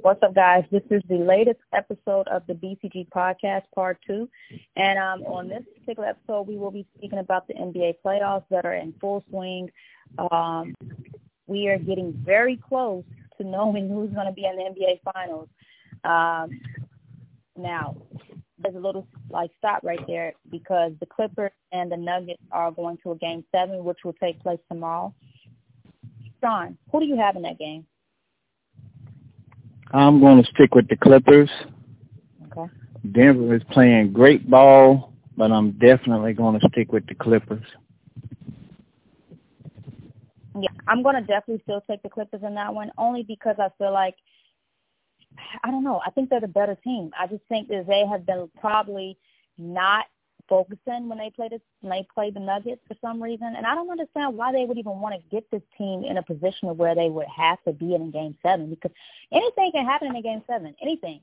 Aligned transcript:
What's 0.00 0.22
up, 0.22 0.32
guys? 0.32 0.64
This 0.70 0.84
is 0.90 1.02
the 1.08 1.16
latest 1.16 1.58
episode 1.74 2.28
of 2.28 2.46
the 2.46 2.54
BCG 2.54 3.08
podcast, 3.08 3.62
part 3.74 3.98
two. 4.06 4.28
And 4.76 4.96
um, 4.96 5.22
on 5.24 5.48
this 5.48 5.64
particular 5.80 6.10
episode, 6.10 6.42
we 6.42 6.56
will 6.56 6.70
be 6.70 6.86
speaking 6.96 7.18
about 7.18 7.48
the 7.48 7.54
NBA 7.54 7.94
playoffs 8.04 8.44
that 8.50 8.64
are 8.64 8.74
in 8.74 8.94
full 9.00 9.24
swing. 9.28 9.70
Um, 10.30 10.74
we 11.48 11.68
are 11.68 11.78
getting 11.78 12.12
very 12.12 12.56
close 12.56 13.02
to 13.38 13.44
knowing 13.44 13.88
who's 13.88 14.10
going 14.10 14.26
to 14.26 14.32
be 14.32 14.44
in 14.44 14.56
the 14.56 14.62
NBA 14.62 15.00
finals. 15.12 15.48
Um, 16.04 16.60
now, 17.56 17.96
there's 18.58 18.76
a 18.76 18.80
little 18.80 19.08
like 19.30 19.50
stop 19.58 19.82
right 19.82 20.06
there 20.06 20.32
because 20.48 20.92
the 21.00 21.06
Clippers 21.06 21.50
and 21.72 21.90
the 21.90 21.96
Nuggets 21.96 22.42
are 22.52 22.70
going 22.70 22.98
to 23.02 23.12
a 23.12 23.16
game 23.16 23.44
seven, 23.52 23.82
which 23.82 23.98
will 24.04 24.14
take 24.14 24.40
place 24.44 24.60
tomorrow. 24.70 25.12
Sean, 26.40 26.78
who 26.92 27.00
do 27.00 27.06
you 27.06 27.16
have 27.16 27.34
in 27.34 27.42
that 27.42 27.58
game? 27.58 27.84
I'm 29.92 30.20
going 30.20 30.42
to 30.42 30.50
stick 30.50 30.74
with 30.74 30.88
the 30.88 30.96
Clippers. 30.96 31.50
Okay. 32.52 32.72
Denver 33.12 33.54
is 33.54 33.62
playing 33.70 34.12
great 34.12 34.48
ball, 34.48 35.12
but 35.36 35.50
I'm 35.50 35.72
definitely 35.72 36.34
going 36.34 36.58
to 36.58 36.68
stick 36.68 36.92
with 36.92 37.06
the 37.06 37.14
Clippers. 37.14 37.64
Yeah, 40.60 40.70
I'm 40.88 41.02
going 41.02 41.14
to 41.14 41.20
definitely 41.20 41.62
still 41.62 41.82
take 41.88 42.02
the 42.02 42.08
Clippers 42.08 42.42
in 42.42 42.54
that 42.56 42.74
one, 42.74 42.90
only 42.98 43.22
because 43.22 43.56
I 43.58 43.68
feel 43.78 43.92
like 43.92 44.16
I 45.62 45.70
don't 45.70 45.84
know. 45.84 46.00
I 46.04 46.10
think 46.10 46.30
they're 46.30 46.40
the 46.40 46.48
better 46.48 46.76
team. 46.82 47.10
I 47.18 47.26
just 47.26 47.42
think 47.48 47.68
that 47.68 47.86
they 47.86 48.04
have 48.06 48.26
been 48.26 48.50
probably 48.60 49.16
not 49.56 50.06
focusing 50.48 51.08
when 51.08 51.18
they 51.18 51.30
play 51.30 51.48
this 51.48 51.60
when 51.80 51.90
they 51.90 52.06
play 52.14 52.30
the 52.30 52.40
Nuggets 52.40 52.82
for 52.88 52.96
some 53.00 53.22
reason. 53.22 53.54
And 53.56 53.66
I 53.66 53.74
don't 53.74 53.90
understand 53.90 54.36
why 54.36 54.52
they 54.52 54.64
would 54.64 54.78
even 54.78 55.00
want 55.00 55.14
to 55.14 55.30
get 55.30 55.50
this 55.50 55.62
team 55.76 56.04
in 56.04 56.16
a 56.16 56.22
position 56.22 56.68
of 56.68 56.78
where 56.78 56.94
they 56.94 57.08
would 57.08 57.26
have 57.34 57.62
to 57.64 57.72
be 57.72 57.94
in 57.94 58.10
game 58.10 58.36
seven 58.42 58.70
because 58.70 58.92
anything 59.32 59.72
can 59.72 59.84
happen 59.84 60.14
in 60.14 60.22
game 60.22 60.42
seven. 60.46 60.74
Anything. 60.82 61.20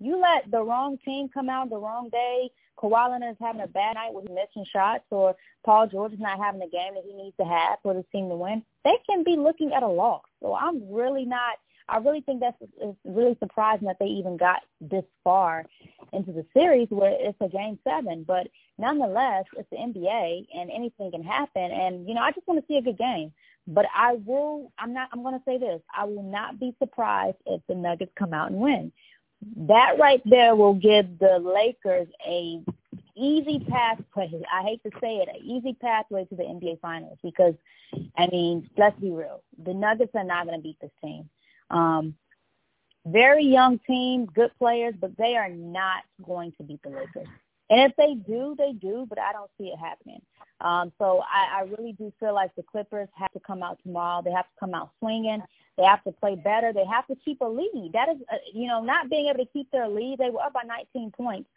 You 0.00 0.20
let 0.20 0.50
the 0.50 0.62
wrong 0.62 0.98
team 1.04 1.28
come 1.28 1.48
out 1.48 1.70
the 1.70 1.78
wrong 1.78 2.08
day. 2.10 2.50
Kawhi 2.78 3.10
Leonard 3.10 3.32
is 3.32 3.36
having 3.40 3.60
a 3.60 3.66
bad 3.66 3.94
night 3.94 4.14
with 4.14 4.28
missing 4.28 4.64
shots, 4.72 5.04
or 5.10 5.34
Paul 5.64 5.88
George 5.88 6.12
is 6.12 6.20
not 6.20 6.38
having 6.38 6.60
the 6.60 6.68
game 6.68 6.94
that 6.94 7.02
he 7.04 7.12
needs 7.12 7.36
to 7.38 7.44
have 7.44 7.78
for 7.82 7.94
the 7.94 8.04
team 8.12 8.28
to 8.28 8.36
win. 8.36 8.62
They 8.84 8.94
can 9.08 9.24
be 9.24 9.36
looking 9.36 9.72
at 9.72 9.82
a 9.82 9.88
loss. 9.88 10.22
So 10.40 10.54
I'm 10.54 10.88
really 10.92 11.24
not 11.24 11.58
I 11.88 11.98
really 11.98 12.20
think 12.20 12.40
that's 12.40 12.56
it's 12.60 12.98
really 13.04 13.36
surprising 13.40 13.86
that 13.86 13.98
they 13.98 14.06
even 14.06 14.36
got 14.36 14.60
this 14.80 15.04
far 15.24 15.64
into 16.12 16.32
the 16.32 16.44
series 16.54 16.88
where 16.90 17.16
it's 17.18 17.40
a 17.40 17.48
game 17.48 17.78
seven. 17.84 18.24
But 18.26 18.48
nonetheless, 18.78 19.44
it's 19.56 19.68
the 19.70 19.76
NBA 19.76 20.46
and 20.54 20.70
anything 20.70 21.10
can 21.10 21.22
happen. 21.22 21.70
And 21.70 22.06
you 22.08 22.14
know, 22.14 22.22
I 22.22 22.32
just 22.32 22.46
want 22.46 22.60
to 22.60 22.66
see 22.66 22.78
a 22.78 22.82
good 22.82 22.98
game. 22.98 23.32
But 23.66 23.86
I 23.94 24.14
will. 24.24 24.72
I'm 24.78 24.92
not. 24.92 25.08
I'm 25.12 25.22
going 25.22 25.38
to 25.38 25.44
say 25.44 25.58
this. 25.58 25.80
I 25.94 26.04
will 26.04 26.22
not 26.22 26.58
be 26.58 26.74
surprised 26.78 27.36
if 27.46 27.60
the 27.68 27.74
Nuggets 27.74 28.12
come 28.18 28.32
out 28.32 28.50
and 28.50 28.60
win. 28.60 28.92
That 29.68 29.98
right 29.98 30.22
there 30.24 30.56
will 30.56 30.74
give 30.74 31.18
the 31.18 31.38
Lakers 31.38 32.08
a 32.26 32.60
easy 33.18 33.58
pathway. 33.68 34.30
I 34.52 34.62
hate 34.62 34.82
to 34.84 34.90
say 35.00 35.16
it, 35.16 35.28
an 35.28 35.44
easy 35.44 35.74
pathway 35.74 36.24
to 36.26 36.36
the 36.36 36.44
NBA 36.44 36.80
Finals 36.80 37.18
because, 37.22 37.54
I 38.16 38.28
mean, 38.28 38.68
let's 38.76 38.98
be 39.00 39.10
real. 39.10 39.42
The 39.64 39.74
Nuggets 39.74 40.12
are 40.14 40.24
not 40.24 40.46
going 40.46 40.58
to 40.58 40.62
beat 40.62 40.80
this 40.80 40.90
team. 41.02 41.28
Um, 41.70 42.14
very 43.06 43.44
young 43.44 43.78
team, 43.86 44.26
good 44.26 44.50
players, 44.58 44.94
but 45.00 45.16
they 45.16 45.36
are 45.36 45.48
not 45.48 46.02
going 46.24 46.52
to 46.58 46.62
beat 46.62 46.82
the 46.82 46.90
Lakers. 46.90 47.28
And 47.70 47.80
if 47.80 47.96
they 47.96 48.14
do, 48.14 48.54
they 48.56 48.72
do, 48.72 49.06
but 49.08 49.18
I 49.18 49.32
don't 49.32 49.50
see 49.58 49.68
it 49.68 49.78
happening. 49.78 50.20
Um, 50.60 50.92
so 50.98 51.22
I, 51.22 51.60
I 51.60 51.62
really 51.62 51.92
do 51.92 52.12
feel 52.18 52.34
like 52.34 52.54
the 52.56 52.62
Clippers 52.62 53.08
have 53.14 53.32
to 53.32 53.40
come 53.40 53.62
out 53.62 53.78
tomorrow. 53.82 54.22
They 54.22 54.32
have 54.32 54.46
to 54.46 54.60
come 54.60 54.74
out 54.74 54.90
swinging. 54.98 55.42
They 55.76 55.84
have 55.84 56.02
to 56.04 56.12
play 56.12 56.34
better. 56.34 56.72
They 56.72 56.84
have 56.84 57.06
to 57.06 57.16
keep 57.24 57.40
a 57.40 57.44
lead. 57.44 57.90
That 57.92 58.08
is, 58.08 58.16
uh, 58.32 58.36
you 58.52 58.66
know, 58.66 58.82
not 58.82 59.10
being 59.10 59.28
able 59.28 59.44
to 59.44 59.50
keep 59.52 59.70
their 59.70 59.88
lead. 59.88 60.18
They 60.18 60.30
were 60.30 60.42
up 60.42 60.54
by 60.54 60.62
19 60.66 61.12
points 61.12 61.48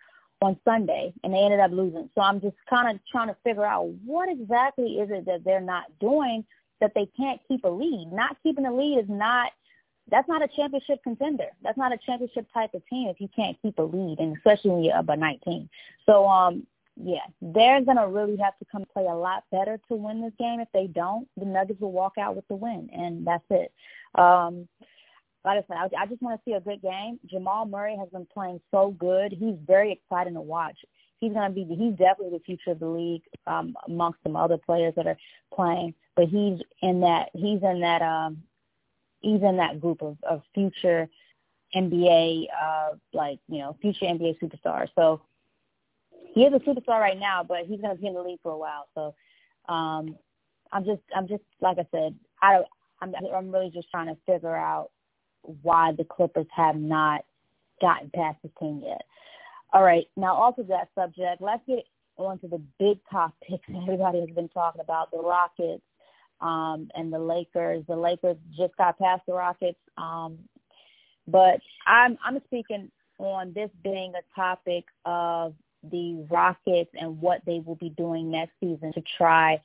on 0.42 0.58
Sunday, 0.66 1.14
and 1.24 1.34
they 1.34 1.40
ended 1.40 1.60
up 1.60 1.72
losing. 1.72 2.10
So 2.14 2.22
I'm 2.22 2.42
just 2.42 2.56
kind 2.70 2.94
of 2.94 3.02
trying 3.12 3.30
to 3.30 3.38
figure 3.44 3.66
out 3.66 3.88
what 4.06 4.30
exactly 4.30 5.00
is 5.00 5.10
it 5.12 5.26
that 5.26 5.44
they're 5.44 5.62
not 5.62 5.86
doing 6.00 6.46
that 6.82 6.94
they 6.96 7.08
can't 7.18 7.40
keep 7.48 7.64
a 7.64 7.70
lead. 7.70 8.10
Not 8.12 8.38
keeping 8.44 8.66
a 8.66 8.76
lead 8.76 9.00
is 9.00 9.10
not 9.10 9.52
that's 10.10 10.28
not 10.28 10.44
a 10.44 10.48
championship 10.48 11.04
contender. 11.04 11.48
That's 11.64 11.78
not 11.78 11.94
a 11.94 11.98
championship 11.98 12.48
type 12.54 12.74
of 12.74 12.86
team 12.88 13.10
if 13.10 13.22
you 13.22 13.30
can't 13.36 13.58
keep 13.62 13.78
a 13.80 13.84
lead, 13.84 14.20
and 14.20 14.36
especially 14.36 14.72
when 14.72 14.84
you're 14.84 14.98
up 14.98 15.06
by 15.06 15.16
19. 15.16 15.70
So, 16.06 16.28
um, 16.28 16.66
yeah, 16.98 17.26
they're 17.42 17.82
gonna 17.82 18.08
really 18.08 18.38
have 18.38 18.58
to 18.60 18.66
come 18.72 18.86
play 18.92 19.06
a 19.06 19.16
lot 19.16 19.44
better 19.52 19.80
to 19.88 19.96
win 19.96 20.22
this 20.22 20.34
game. 20.38 20.60
If 20.60 20.68
they 20.74 20.88
don't, 20.88 21.28
the 21.38 21.46
Nuggets 21.46 21.80
will 21.80 21.92
walk 21.92 22.18
out 22.18 22.36
with 22.36 22.48
the 22.48 22.56
win, 22.56 22.90
and 22.94 23.26
that's 23.26 23.46
it. 23.50 23.72
Um, 24.16 24.68
like 25.44 25.64
I 25.64 25.68
said, 25.68 25.98
I, 25.98 26.04
I 26.04 26.06
just 26.06 26.22
want 26.22 26.40
to 26.40 26.50
see 26.50 26.56
a 26.56 26.60
good 26.60 26.82
game. 26.82 27.20
Jamal 27.26 27.66
Murray 27.66 27.96
has 27.98 28.10
been 28.10 28.28
playing 28.32 28.60
so 28.72 28.96
good. 29.00 29.32
He's 29.32 29.56
very 29.66 29.92
exciting 29.92 30.34
to 30.36 30.42
watch. 30.42 30.78
He's 31.20 31.34
gonna 31.34 31.54
be 31.54 31.64
he's 31.64 31.96
definitely 31.96 32.38
the 32.38 32.44
future 32.44 32.72
of 32.72 32.80
the 32.80 32.88
league 32.88 33.24
um, 33.48 33.76
amongst 33.88 34.20
some 34.24 34.36
other 34.36 34.58
players 34.58 34.94
that 34.96 35.08
are 35.08 35.18
playing. 35.54 35.94
But 36.16 36.26
he's 36.26 36.60
in 36.82 37.00
that 37.02 37.30
he's 37.34 37.62
in 37.64 37.80
that 37.82 38.02
um, 38.02 38.44
in 39.24 39.58
that 39.58 39.80
group 39.80 40.02
of, 40.02 40.18
of 40.24 40.42
future 40.54 41.08
NBA, 41.76 42.46
uh, 42.62 42.90
like, 43.14 43.40
you 43.48 43.60
know, 43.60 43.78
future 43.82 44.06
NBA 44.06 44.40
superstars. 44.40 44.90
So 44.96 45.22
he 46.34 46.44
is 46.44 46.54
a 46.54 46.60
superstar 46.60 47.00
right 47.00 47.20
now, 47.20 47.44
but 47.44 47.66
he's 47.66 47.82
going 47.82 47.96
to 47.96 48.02
be 48.02 48.08
in 48.08 48.14
the 48.14 48.22
league 48.22 48.40
for 48.42 48.52
a 48.52 48.58
while. 48.58 48.88
So 48.96 49.16
um, 49.72 50.18
I'm 50.72 50.86
just, 50.86 51.02
I'm 51.16 51.28
just, 51.28 51.44
like 51.60 51.78
I 51.78 51.88
said, 51.92 52.16
I 52.42 52.54
don't, 52.54 52.68
I'm, 53.02 53.14
I'm 53.34 53.52
really 53.52 53.70
just 53.70 53.90
trying 53.90 54.08
to 54.08 54.18
figure 54.26 54.56
out 54.56 54.92
why 55.62 55.92
the 55.98 56.04
Clippers 56.04 56.48
have 56.56 56.76
not 56.76 57.26
gotten 57.82 58.12
past 58.14 58.38
this 58.44 58.52
team 58.60 58.82
yet. 58.86 59.02
All 59.74 59.84
right, 59.84 60.06
now 60.18 60.36
also 60.36 60.64
that 60.64 60.90
subject, 60.96 61.42
let's 61.42 61.64
get 61.68 61.86
on 62.18 62.38
to 62.40 62.48
the 62.48 62.62
big 62.78 63.00
topics 63.10 63.64
everybody 63.82 64.20
has 64.20 64.30
been 64.30 64.50
talking 64.50 64.82
about, 64.82 65.12
the 65.12 65.18
Rockets 65.18 65.84
um, 66.42 66.90
and 66.96 67.12
the 67.12 67.20
Lakers. 67.20 67.84
The 67.88 67.96
Lakers 67.96 68.38
just 68.58 68.76
got 68.78 69.00
past 69.00 69.24
the 69.28 69.34
Rockets. 69.34 69.80
Um, 69.98 70.40
but 71.28 71.60
I'm 71.86 72.18
I'm 72.24 72.40
speaking 72.46 72.92
on 73.18 73.54
this 73.54 73.70
being 73.84 74.14
a 74.16 74.36
topic 74.36 74.86
of 75.06 75.54
the 75.84 76.26
Rockets 76.30 76.92
and 76.94 77.22
what 77.22 77.42
they 77.46 77.62
will 77.66 77.76
be 77.76 77.90
doing 77.90 78.32
next 78.32 78.54
season 78.60 78.92
to 78.94 79.02
try 79.18 79.62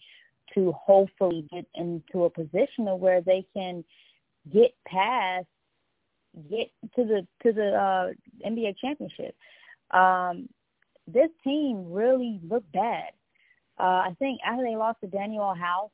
to 0.54 0.72
hopefully 0.72 1.46
get 1.52 1.66
into 1.74 2.24
a 2.24 2.30
position 2.30 2.88
of 2.88 3.00
where 3.00 3.20
they 3.20 3.46
can 3.54 3.84
get 4.52 4.72
past 4.86 5.46
get 6.50 6.70
to 6.94 7.04
the 7.04 7.26
to 7.42 7.52
the 7.52 7.74
uh, 7.74 8.12
NBA 8.46 8.76
championship. 8.78 9.34
Um, 9.90 10.48
this 11.06 11.30
team 11.44 11.90
really 11.90 12.40
looked 12.46 12.72
bad. 12.72 13.10
Uh, 13.78 14.08
I 14.08 14.16
think 14.18 14.40
after 14.44 14.64
they 14.64 14.76
lost 14.76 15.00
to 15.02 15.06
Danuel 15.06 15.56
House, 15.56 15.90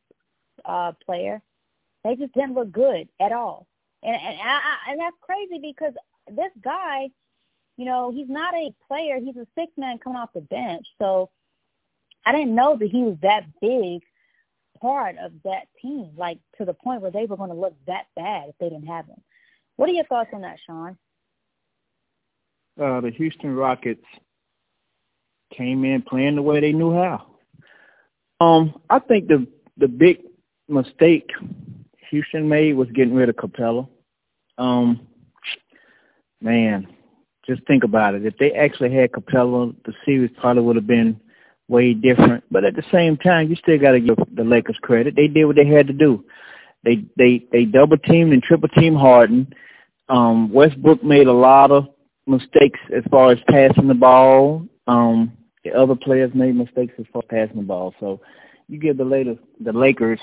uh, 0.65 0.93
player. 1.05 1.43
They 2.05 2.17
just 2.17 2.35
didn't 2.35 2.55
look 2.55 2.73
good 2.73 3.09
at 3.21 3.33
all, 3.33 3.67
and 4.03 4.15
and 4.15 4.39
I, 4.41 4.91
and 4.91 5.01
that's 5.01 5.17
crazy 5.21 5.59
because 5.61 5.95
this 6.29 6.51
guy, 6.63 7.11
you 7.77 7.85
know, 7.85 8.11
he's 8.11 8.29
not 8.29 8.55
a 8.55 8.75
player. 8.89 9.19
He's 9.19 9.37
a 9.37 9.47
six 9.57 9.73
man 9.77 9.99
coming 9.99 10.19
off 10.19 10.31
the 10.35 10.41
bench. 10.41 10.87
So 11.01 11.31
I 12.25 12.33
didn't 12.33 12.55
know 12.55 12.77
that 12.77 12.89
he 12.89 13.03
was 13.03 13.17
that 13.23 13.45
big 13.61 14.03
part 14.81 15.17
of 15.23 15.33
that 15.45 15.69
team, 15.81 16.11
like 16.17 16.39
to 16.59 16.65
the 16.65 16.75
point 16.75 17.03
where 17.03 17.11
they 17.11 17.27
were 17.27 17.37
going 17.37 17.51
to 17.51 17.57
look 17.57 17.75
that 17.87 18.07
bad 18.17 18.49
if 18.49 18.55
they 18.59 18.69
didn't 18.69 18.89
have 18.89 19.07
him. 19.07 19.21
What 19.77 19.89
are 19.89 19.93
your 19.93 20.05
thoughts 20.05 20.31
on 20.33 20.43
that, 20.43 20.59
Sean? 20.67 20.99
Uh, 22.81 23.01
the 23.01 23.11
Houston 23.11 23.55
Rockets 23.55 24.05
came 25.57 25.85
in 25.85 26.03
playing 26.03 26.37
the 26.37 26.43
way 26.43 26.61
they 26.61 26.73
knew 26.73 26.93
how. 26.93 27.27
Um, 28.41 28.81
I 28.91 28.99
think 28.99 29.29
the 29.29 29.47
the 29.77 29.89
big 29.89 30.23
mistake 30.69 31.31
Houston 32.11 32.49
made 32.49 32.75
was 32.75 32.89
getting 32.95 33.15
rid 33.15 33.29
of 33.29 33.37
Capela. 33.37 33.89
Um, 34.59 35.07
man, 36.41 36.87
just 37.47 37.67
think 37.67 37.85
about 37.85 38.15
it. 38.15 38.27
If 38.27 38.37
they 38.39 38.53
actually 38.53 38.95
had 38.95 39.13
Capela, 39.13 39.75
the 39.85 39.95
series 40.05 40.31
probably 40.39 40.63
would 40.63 40.77
have 40.77 40.87
been 40.87 41.21
way 41.69 41.95
different. 41.95 42.45
But 42.51 42.65
at 42.65 42.77
the 42.77 42.85
same 42.93 43.17
time, 43.17 43.49
you 43.49 43.57
still 43.57 43.79
got 43.79 43.93
to 43.93 44.01
give 44.01 44.17
the 44.35 44.45
Lakers 44.45 44.79
credit. 44.83 45.17
They 45.17 45.27
did 45.27 45.47
what 45.47 45.57
they 45.57 45.67
had 45.67 45.87
to 45.87 45.93
do. 45.93 46.25
They 46.85 47.05
they 47.17 47.47
they 47.53 47.65
double 47.65 47.97
teamed 47.97 48.33
and 48.33 48.43
triple 48.43 48.69
teamed 48.69 48.99
Harden. 48.99 49.53
Um, 50.09 50.53
Westbrook 50.53 51.03
made 51.03 51.29
a 51.29 51.33
lot 51.33 51.71
of 51.71 51.87
mistakes 52.27 52.81
as 52.95 53.05
far 53.11 53.33
as 53.33 53.39
passing 53.49 53.89
the 53.89 53.95
ball. 53.95 54.67
Um, 54.87 55.33
the 55.65 55.73
other 55.73 55.95
players 55.95 56.33
made 56.35 56.57
mistakes 56.57 56.95
as 56.99 57.07
far 57.13 57.23
as 57.23 57.29
passing 57.31 57.63
the 57.63 57.67
ball. 57.67 57.95
So 58.01 58.21
you 58.69 58.79
give 58.79 58.97
the 58.97 59.05
Lakers 59.05 59.39
the 59.61 59.73
Lakers 59.73 60.21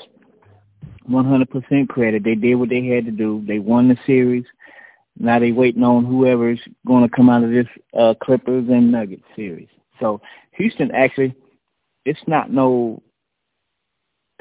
100% 1.10 1.90
credit. 1.90 2.24
They 2.24 2.36
did 2.36 2.56
what 2.56 2.70
they 2.70 2.86
had 2.86 3.06
to 3.06 3.12
do. 3.12 3.44
They 3.48 3.60
won 3.60 3.90
the 3.90 3.98
series. 4.06 4.46
Now 5.18 5.40
they 5.40 5.52
waiting 5.52 5.84
on 5.84 6.06
whoever's 6.06 6.60
going 6.88 7.08
to 7.08 7.14
come 7.14 7.30
out 7.30 7.44
of 7.44 7.50
this 7.50 7.68
uh, 7.98 8.14
Clippers 8.24 8.70
and 8.70 8.92
Nuggets 8.92 9.24
series. 9.36 9.68
So 10.00 10.22
Houston 10.54 10.92
actually, 10.92 11.36
it's 12.06 12.20
not 12.28 12.52
no 12.52 13.02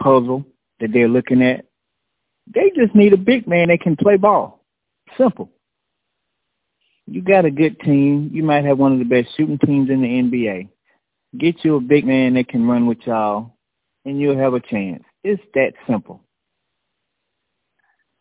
puzzle 0.00 0.44
that 0.81 0.93
they're 0.93 1.08
looking 1.08 1.43
at. 1.43 1.64
They 2.46 2.70
just 2.76 2.94
need 2.94 3.12
a 3.12 3.19
big 3.19 3.46
man 3.49 3.69
that 3.69 3.81
can 3.81 3.96
play 3.96 4.17
ball. 4.17 4.64
Simple. 5.17 5.50
you 7.06 7.23
got 7.23 7.44
a 7.44 7.50
good 7.50 7.81
team. 7.81 8.31
You 8.32 8.43
might 8.43 8.64
have 8.64 8.79
one 8.79 8.93
of 8.93 8.99
the 8.99 9.05
best 9.05 9.37
shooting 9.37 9.58
teams 9.58 9.90
in 9.90 10.02
the 10.02 10.08
NBA. 10.08 10.69
Get 11.37 11.64
you 11.64 11.76
a 11.76 11.81
big 11.81 12.06
man 12.06 12.35
that 12.35 12.49
can 12.49 12.67
run 12.67 12.87
with 12.87 12.99
y'all, 13.06 13.56
and 14.05 14.20
you'll 14.20 14.38
have 14.38 14.55
a 14.55 14.61
chance. 14.61 15.02
It's 15.25 15.43
that 15.55 15.73
simple. 15.87 16.23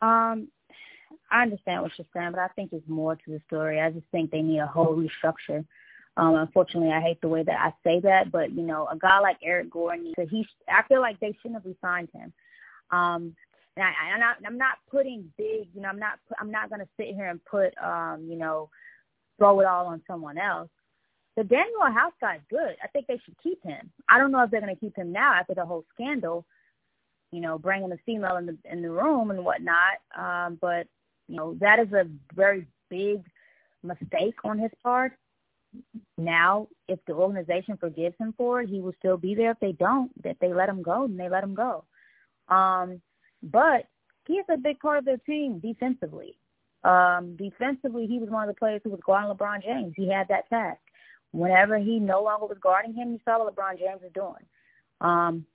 Um, 0.01 0.49
I 1.31 1.41
understand 1.41 1.81
what 1.81 1.91
you're 1.97 2.07
saying, 2.13 2.31
but 2.31 2.39
I 2.39 2.47
think 2.49 2.71
there's 2.71 2.83
more 2.87 3.15
to 3.15 3.31
the 3.31 3.41
story. 3.47 3.81
I 3.81 3.91
just 3.91 4.05
think 4.11 4.31
they 4.31 4.41
need 4.41 4.59
a 4.59 4.67
whole 4.67 4.95
restructure. 4.95 5.65
Um, 6.15 6.35
unfortunately, 6.35 6.91
I 6.91 7.01
hate 7.01 7.21
the 7.21 7.27
way 7.27 7.43
that 7.43 7.59
I 7.59 7.73
say 7.83 7.99
that, 8.01 8.31
but 8.31 8.51
you 8.51 8.63
know, 8.63 8.87
a 8.87 8.97
guy 8.97 9.19
like 9.19 9.37
Eric 9.43 9.69
Gordon, 9.69 10.13
he, 10.29 10.47
I 10.67 10.83
feel 10.87 11.01
like 11.01 11.19
they 11.19 11.37
shouldn't 11.41 11.61
have 11.61 11.65
resigned 11.65 12.09
him. 12.11 12.33
Um, 12.91 13.35
and 13.75 13.85
I, 13.85 14.13
I'm 14.13 14.19
not, 14.19 14.37
I'm 14.45 14.57
not 14.57 14.77
putting 14.89 15.31
big, 15.37 15.67
you 15.75 15.81
know, 15.81 15.89
I'm 15.89 15.99
not, 15.99 16.17
I'm 16.39 16.49
not 16.49 16.69
going 16.69 16.81
to 16.81 16.87
sit 16.97 17.13
here 17.15 17.29
and 17.29 17.43
put, 17.45 17.77
um, 17.77 18.25
you 18.27 18.35
know, 18.35 18.69
throw 19.37 19.59
it 19.59 19.67
all 19.67 19.85
on 19.85 20.01
someone 20.07 20.39
else. 20.39 20.69
The 21.35 21.43
Danuel 21.43 21.93
House 21.93 22.13
guy's 22.19 22.39
good. 22.49 22.75
I 22.83 22.87
think 22.87 23.05
they 23.05 23.19
should 23.23 23.35
keep 23.43 23.63
him. 23.63 23.91
I 24.09 24.17
don't 24.17 24.31
know 24.31 24.41
if 24.41 24.49
they're 24.49 24.61
going 24.61 24.73
to 24.73 24.79
keep 24.79 24.95
him 24.95 25.11
now 25.11 25.33
after 25.33 25.53
the 25.53 25.65
whole 25.65 25.85
scandal, 25.93 26.45
you 27.31 27.41
know, 27.41 27.57
bringing 27.57 27.89
the 27.89 27.99
female 28.05 28.37
in 28.37 28.45
the 28.45 28.57
in 28.71 28.81
the 28.81 28.89
room 28.89 29.31
and 29.31 29.43
whatnot. 29.43 29.97
Um, 30.17 30.57
but 30.61 30.87
you 31.27 31.35
know, 31.35 31.55
that 31.59 31.79
is 31.79 31.91
a 31.93 32.07
very 32.33 32.67
big 32.89 33.23
mistake 33.83 34.35
on 34.43 34.59
his 34.59 34.71
part. 34.83 35.13
Now, 36.17 36.67
if 36.87 36.99
the 37.05 37.13
organization 37.13 37.77
forgives 37.77 38.15
him 38.19 38.33
for 38.37 38.61
it, 38.61 38.69
he 38.69 38.79
will 38.79 38.93
still 38.97 39.17
be 39.17 39.35
there. 39.35 39.51
If 39.51 39.59
they 39.59 39.73
don't, 39.73 40.11
that 40.23 40.37
they 40.39 40.53
let 40.53 40.69
him 40.69 40.81
go, 40.81 41.05
then 41.07 41.17
they 41.17 41.29
let 41.29 41.43
him 41.43 41.53
go. 41.53 41.83
Um, 42.47 43.01
but 43.43 43.85
he 44.25 44.33
is 44.33 44.45
a 44.49 44.57
big 44.57 44.79
part 44.79 44.99
of 44.99 45.05
their 45.05 45.17
team 45.17 45.59
defensively. 45.59 46.37
Um, 46.83 47.35
defensively, 47.35 48.07
he 48.07 48.19
was 48.19 48.29
one 48.29 48.47
of 48.47 48.53
the 48.53 48.57
players 48.57 48.81
who 48.83 48.91
was 48.91 48.99
guarding 49.05 49.29
LeBron 49.29 49.63
James. 49.63 49.93
He 49.95 50.09
had 50.09 50.27
that 50.29 50.49
task. 50.49 50.79
Whenever 51.31 51.77
he 51.77 51.99
no 51.99 52.23
longer 52.23 52.45
was 52.45 52.57
guarding 52.61 52.93
him, 52.93 53.11
you 53.11 53.19
saw 53.25 53.43
what 53.43 53.55
LeBron 53.55 53.77
James 53.77 54.01
was 54.01 54.11
doing. 54.13 54.45
Um, 55.01 55.45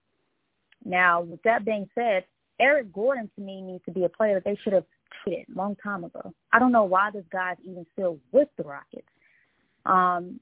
now, 0.85 1.23
with 1.23 1.43
that 1.43 1.65
being 1.65 1.89
said, 1.95 2.25
Eric 2.61 2.93
Gordon 2.93 3.31
to 3.37 3.41
me 3.41 3.61
needs 3.61 3.85
to 3.85 3.91
be 3.91 4.05
a 4.05 4.09
player 4.09 4.35
that 4.35 4.45
they 4.45 4.59
should 4.63 4.73
have 4.73 4.85
traded 5.23 5.47
a 5.55 5.59
long 5.59 5.77
time 5.83 6.05
ago. 6.05 6.33
I 6.53 6.59
don't 6.59 6.73
know 6.73 6.85
why 6.85 7.11
this 7.13 7.25
guy's 7.33 7.57
even 7.65 7.87
still 7.93 8.19
with 8.31 8.49
the 8.57 8.65
Rockets. 8.65 9.07
Um, 9.85 10.41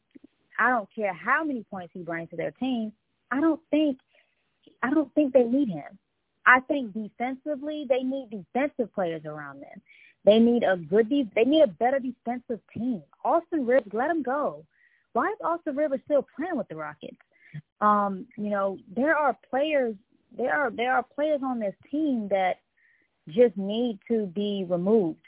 I 0.58 0.70
don't 0.70 0.88
care 0.94 1.14
how 1.14 1.44
many 1.44 1.64
points 1.70 1.92
he 1.94 2.02
brings 2.02 2.30
to 2.30 2.36
their 2.36 2.50
team. 2.52 2.92
I 3.30 3.40
don't 3.40 3.60
think 3.70 3.98
I 4.82 4.90
don't 4.90 5.12
think 5.14 5.32
they 5.32 5.44
need 5.44 5.68
him. 5.68 5.98
I 6.46 6.60
think 6.60 6.92
defensively 6.92 7.86
they 7.88 8.02
need 8.02 8.30
defensive 8.30 8.92
players 8.94 9.22
around 9.24 9.60
them. 9.60 9.80
They 10.24 10.38
need 10.38 10.62
a 10.62 10.76
good 10.76 11.08
de- 11.08 11.30
they 11.34 11.44
need 11.44 11.62
a 11.62 11.66
better 11.66 11.98
defensive 11.98 12.60
team. 12.74 13.02
Austin 13.24 13.66
Rivers, 13.66 13.92
let 13.92 14.10
him 14.10 14.22
go. 14.22 14.64
Why 15.12 15.26
is 15.28 15.38
Austin 15.42 15.76
Rivers 15.76 16.00
still 16.04 16.26
playing 16.36 16.56
with 16.56 16.68
the 16.68 16.76
Rockets? 16.76 17.16
Um, 17.80 18.26
you 18.36 18.50
know, 18.50 18.78
there 18.94 19.16
are 19.16 19.36
players 19.48 19.94
there 20.36 20.54
are 20.54 20.70
there 20.70 20.94
are 20.94 21.02
players 21.02 21.40
on 21.44 21.58
this 21.58 21.74
team 21.90 22.28
that 22.30 22.60
just 23.28 23.56
need 23.56 23.98
to 24.08 24.26
be 24.26 24.64
removed. 24.68 25.20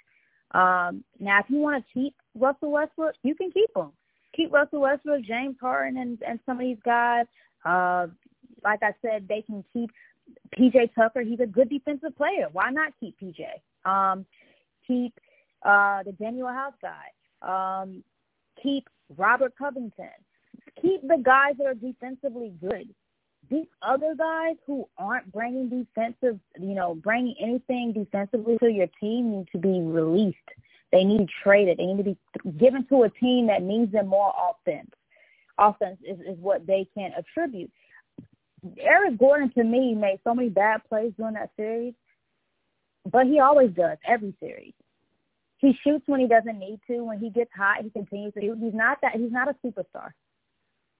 Um, 0.52 1.04
now, 1.18 1.40
if 1.40 1.46
you 1.48 1.58
want 1.58 1.84
to 1.84 1.92
keep 1.92 2.14
Russell 2.34 2.72
Westbrook, 2.72 3.14
you 3.22 3.34
can 3.34 3.50
keep 3.50 3.70
him. 3.74 3.92
Keep 4.34 4.52
Russell 4.52 4.80
Westbrook, 4.80 5.22
James 5.22 5.56
Harden, 5.60 5.98
and, 5.98 6.18
and 6.26 6.40
some 6.46 6.58
of 6.58 6.62
these 6.62 6.78
guys. 6.84 7.26
Uh, 7.64 8.08
like 8.64 8.82
I 8.82 8.92
said, 9.02 9.26
they 9.28 9.42
can 9.42 9.64
keep 9.72 9.90
PJ 10.58 10.94
Tucker. 10.94 11.22
He's 11.22 11.40
a 11.40 11.46
good 11.46 11.68
defensive 11.68 12.16
player. 12.16 12.48
Why 12.52 12.70
not 12.70 12.92
keep 13.00 13.16
PJ? 13.20 13.40
Um, 13.84 14.26
keep 14.86 15.14
uh, 15.64 16.02
the 16.02 16.12
Danuel 16.12 16.54
House 16.54 16.74
guy. 16.80 17.82
Um, 17.82 18.02
keep 18.62 18.88
Robert 19.16 19.54
Covington. 19.58 20.06
Keep 20.80 21.02
the 21.02 21.20
guys 21.22 21.54
that 21.58 21.66
are 21.66 21.74
defensively 21.74 22.52
good 22.60 22.94
these 23.52 23.66
other 23.82 24.14
guys 24.16 24.56
who 24.66 24.88
aren't 24.96 25.30
bringing 25.30 25.68
defensive, 25.68 26.40
you 26.58 26.74
know, 26.74 26.94
bringing 26.94 27.34
anything 27.38 27.92
defensively 27.92 28.56
to 28.62 28.70
your 28.70 28.86
team 28.98 29.30
need 29.30 29.48
to 29.52 29.58
be 29.58 29.80
released. 29.80 30.38
They 30.90 31.04
need 31.04 31.28
traded. 31.42 31.78
They 31.78 31.84
need 31.84 31.98
to 31.98 32.02
be 32.02 32.16
given 32.58 32.86
to 32.86 33.02
a 33.02 33.10
team 33.10 33.48
that 33.48 33.62
needs 33.62 33.92
them 33.92 34.08
more 34.08 34.32
offense. 34.50 34.90
Offense 35.58 35.98
is, 36.02 36.18
is 36.20 36.38
what 36.38 36.66
they 36.66 36.88
can 36.96 37.12
attribute. 37.16 37.70
Eric 38.80 39.18
Gordon 39.18 39.52
to 39.52 39.64
me 39.64 39.94
made 39.94 40.20
so 40.24 40.34
many 40.34 40.48
bad 40.48 40.80
plays 40.88 41.12
during 41.18 41.34
that 41.34 41.50
series, 41.56 41.94
but 43.10 43.26
he 43.26 43.40
always 43.40 43.70
does 43.70 43.98
every 44.06 44.34
series. 44.40 44.72
He 45.58 45.74
shoots 45.84 46.04
when 46.06 46.20
he 46.20 46.26
doesn't 46.26 46.58
need 46.58 46.80
to. 46.88 47.04
When 47.04 47.18
he 47.18 47.28
gets 47.30 47.50
hot, 47.54 47.82
he 47.82 47.90
continues 47.90 48.32
to 48.34 48.40
shoot. 48.40 48.58
He's 48.60 48.74
not 48.74 48.98
that. 49.02 49.12
He's 49.14 49.30
not 49.30 49.48
a 49.48 49.54
superstar. 49.64 50.10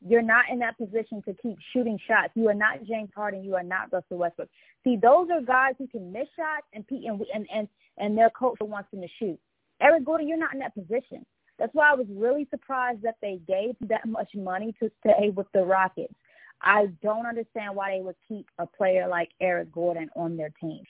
You're 0.06 0.22
not 0.22 0.46
in 0.50 0.58
that 0.60 0.76
position 0.78 1.22
to 1.22 1.34
keep 1.34 1.56
shooting 1.72 1.98
shots. 2.08 2.32
You 2.34 2.48
are 2.48 2.54
not 2.54 2.84
James 2.84 3.10
Harden. 3.14 3.44
You 3.44 3.54
are 3.54 3.62
not 3.62 3.92
Russell 3.92 4.18
Westbrook. 4.18 4.48
See, 4.84 4.96
those 4.96 5.28
are 5.30 5.40
guys 5.40 5.74
who 5.78 5.86
can 5.86 6.12
miss 6.12 6.26
shots 6.36 6.66
and 6.72 6.84
and 6.90 7.22
and 7.32 7.46
and, 7.52 7.68
and 7.98 8.18
their 8.18 8.30
coach 8.30 8.58
wants 8.60 8.90
them 8.90 9.00
to 9.02 9.08
shoot. 9.18 9.38
Eric 9.80 10.04
Gordon, 10.04 10.28
you're 10.28 10.38
not 10.38 10.54
in 10.54 10.60
that 10.60 10.74
position. 10.74 11.24
That's 11.58 11.74
why 11.74 11.90
I 11.90 11.94
was 11.94 12.06
really 12.10 12.46
surprised 12.50 13.02
that 13.02 13.16
they 13.22 13.40
gave 13.46 13.76
that 13.88 14.06
much 14.06 14.34
money 14.34 14.74
to 14.80 14.90
stay 15.00 15.30
with 15.30 15.46
the 15.52 15.64
Rockets. 15.64 16.14
I 16.60 16.86
don't 17.02 17.26
understand 17.26 17.74
why 17.74 17.96
they 17.96 18.02
would 18.02 18.16
keep 18.28 18.46
a 18.58 18.66
player 18.66 19.08
like 19.08 19.30
Eric 19.40 19.72
Gordon 19.72 20.08
on 20.14 20.36
their 20.36 20.52
team. 20.60 20.82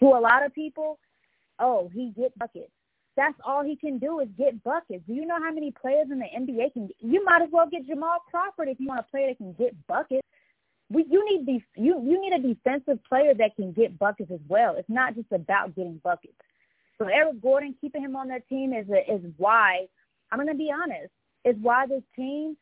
To 0.00 0.06
a 0.06 0.20
lot 0.20 0.44
of 0.44 0.54
people, 0.54 0.98
oh, 1.58 1.90
he 1.92 2.12
gets 2.16 2.36
buckets. 2.36 2.70
That's 3.16 3.34
all 3.44 3.64
he 3.64 3.76
can 3.76 3.98
do 3.98 4.20
is 4.20 4.28
get 4.38 4.62
buckets. 4.62 5.02
Do 5.06 5.14
you 5.14 5.26
know 5.26 5.38
how 5.42 5.52
many 5.52 5.72
players 5.72 6.08
in 6.10 6.18
the 6.20 6.24
NBA 6.24 6.72
can? 6.72 6.88
You 7.00 7.24
might 7.24 7.42
as 7.42 7.48
well 7.50 7.68
get 7.68 7.86
Jamal 7.86 8.18
Crawford 8.30 8.68
if 8.68 8.78
you 8.78 8.88
want 8.88 9.00
a 9.00 9.10
player 9.10 9.28
that 9.28 9.38
can 9.38 9.52
get 9.54 9.74
buckets. 9.86 10.26
We, 10.90 11.04
you 11.08 11.24
need 11.28 11.46
these. 11.46 11.62
You 11.76 12.00
you 12.04 12.20
need 12.20 12.32
a 12.32 12.40
defensive 12.40 13.02
player 13.08 13.34
that 13.34 13.56
can 13.56 13.72
get 13.72 13.98
buckets 13.98 14.30
as 14.32 14.40
well. 14.48 14.76
It's 14.76 14.88
not 14.88 15.14
just 15.14 15.30
about 15.32 15.74
getting 15.76 16.00
buckets. 16.02 16.34
So 16.98 17.06
Eric 17.06 17.40
Gordon, 17.40 17.74
keeping 17.80 18.02
him 18.02 18.14
on 18.14 18.28
their 18.28 18.40
team 18.40 18.72
is 18.72 18.86
a, 18.90 19.12
is 19.12 19.22
why 19.36 19.86
I'm 20.30 20.38
going 20.38 20.48
to 20.48 20.54
be 20.54 20.70
honest. 20.72 21.12
Is 21.44 21.56
why 21.60 21.86
this 21.86 22.02
team, 22.14 22.56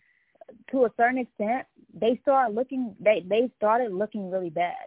to 0.71 0.85
a 0.85 0.91
certain 0.97 1.19
extent, 1.19 1.67
they 1.93 2.19
start 2.23 2.55
looking. 2.55 2.95
They 3.01 3.25
they 3.27 3.51
started 3.57 3.93
looking 3.93 4.31
really 4.31 4.51
bad. 4.51 4.87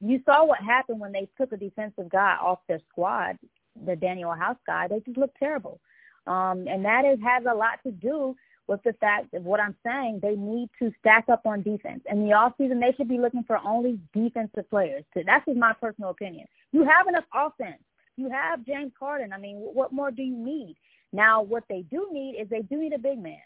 You 0.00 0.20
saw 0.26 0.44
what 0.44 0.60
happened 0.60 1.00
when 1.00 1.12
they 1.12 1.28
took 1.38 1.52
a 1.52 1.56
defensive 1.56 2.10
guy 2.10 2.36
off 2.40 2.58
their 2.68 2.80
squad 2.90 3.38
the 3.84 3.94
Danuel 3.94 4.38
House 4.38 4.56
guy, 4.66 4.88
they 4.88 5.00
just 5.00 5.18
look 5.18 5.32
terrible. 5.38 5.80
Um, 6.26 6.66
and 6.68 6.84
that 6.84 7.04
is 7.04 7.18
has 7.22 7.44
a 7.48 7.54
lot 7.54 7.78
to 7.84 7.92
do 7.92 8.34
with 8.66 8.82
the 8.82 8.92
fact 8.94 9.32
of 9.34 9.44
what 9.44 9.60
I'm 9.60 9.76
saying. 9.84 10.20
They 10.22 10.34
need 10.34 10.70
to 10.80 10.90
stack 10.98 11.26
up 11.28 11.46
on 11.46 11.62
defense. 11.62 12.02
In 12.10 12.24
the 12.24 12.32
off 12.32 12.54
season, 12.58 12.80
they 12.80 12.92
should 12.96 13.08
be 13.08 13.18
looking 13.18 13.44
for 13.44 13.58
only 13.58 14.00
defensive 14.12 14.68
players. 14.70 15.04
So 15.14 15.22
that's 15.24 15.46
just 15.46 15.58
my 15.58 15.72
personal 15.80 16.10
opinion. 16.10 16.46
You 16.72 16.84
have 16.84 17.06
enough 17.06 17.24
offense. 17.32 17.82
You 18.16 18.30
have 18.30 18.64
James 18.64 18.92
Harden. 18.98 19.32
I 19.32 19.38
mean, 19.38 19.56
what 19.56 19.92
more 19.92 20.10
do 20.10 20.22
you 20.22 20.36
need? 20.36 20.76
Now, 21.12 21.42
what 21.42 21.64
they 21.68 21.82
do 21.82 22.08
need 22.10 22.36
is 22.40 22.48
they 22.48 22.62
do 22.62 22.78
need 22.78 22.92
a 22.92 22.98
big 22.98 23.18
man. 23.18 23.38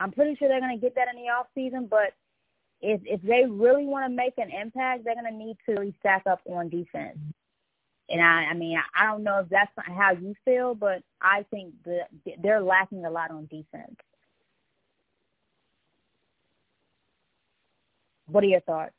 I'm 0.00 0.10
pretty 0.10 0.36
sure 0.36 0.48
they're 0.48 0.60
going 0.60 0.76
to 0.76 0.80
get 0.80 0.94
that 0.94 1.08
in 1.14 1.22
the 1.22 1.28
off 1.28 1.46
season, 1.54 1.86
but 1.88 2.14
if 2.80 3.00
if 3.04 3.22
they 3.22 3.44
really 3.48 3.86
want 3.86 4.10
to 4.10 4.14
make 4.14 4.34
an 4.38 4.50
impact, 4.50 5.04
they're 5.04 5.14
going 5.14 5.32
to 5.32 5.36
need 5.36 5.56
to 5.66 5.92
stack 6.00 6.24
up 6.26 6.40
on 6.46 6.68
defense. 6.68 7.18
And 8.08 8.20
I, 8.20 8.44
I 8.50 8.54
mean, 8.54 8.78
I 8.94 9.06
don't 9.06 9.24
know 9.24 9.38
if 9.38 9.48
that's 9.48 9.70
how 9.76 10.12
you 10.12 10.34
feel, 10.44 10.74
but 10.74 11.02
I 11.22 11.44
think 11.50 11.72
that 11.84 12.08
they're 12.42 12.60
lacking 12.60 13.04
a 13.04 13.10
lot 13.10 13.30
on 13.30 13.46
defense. 13.46 13.96
What 18.26 18.44
are 18.44 18.48
your 18.48 18.60
thoughts? 18.60 18.92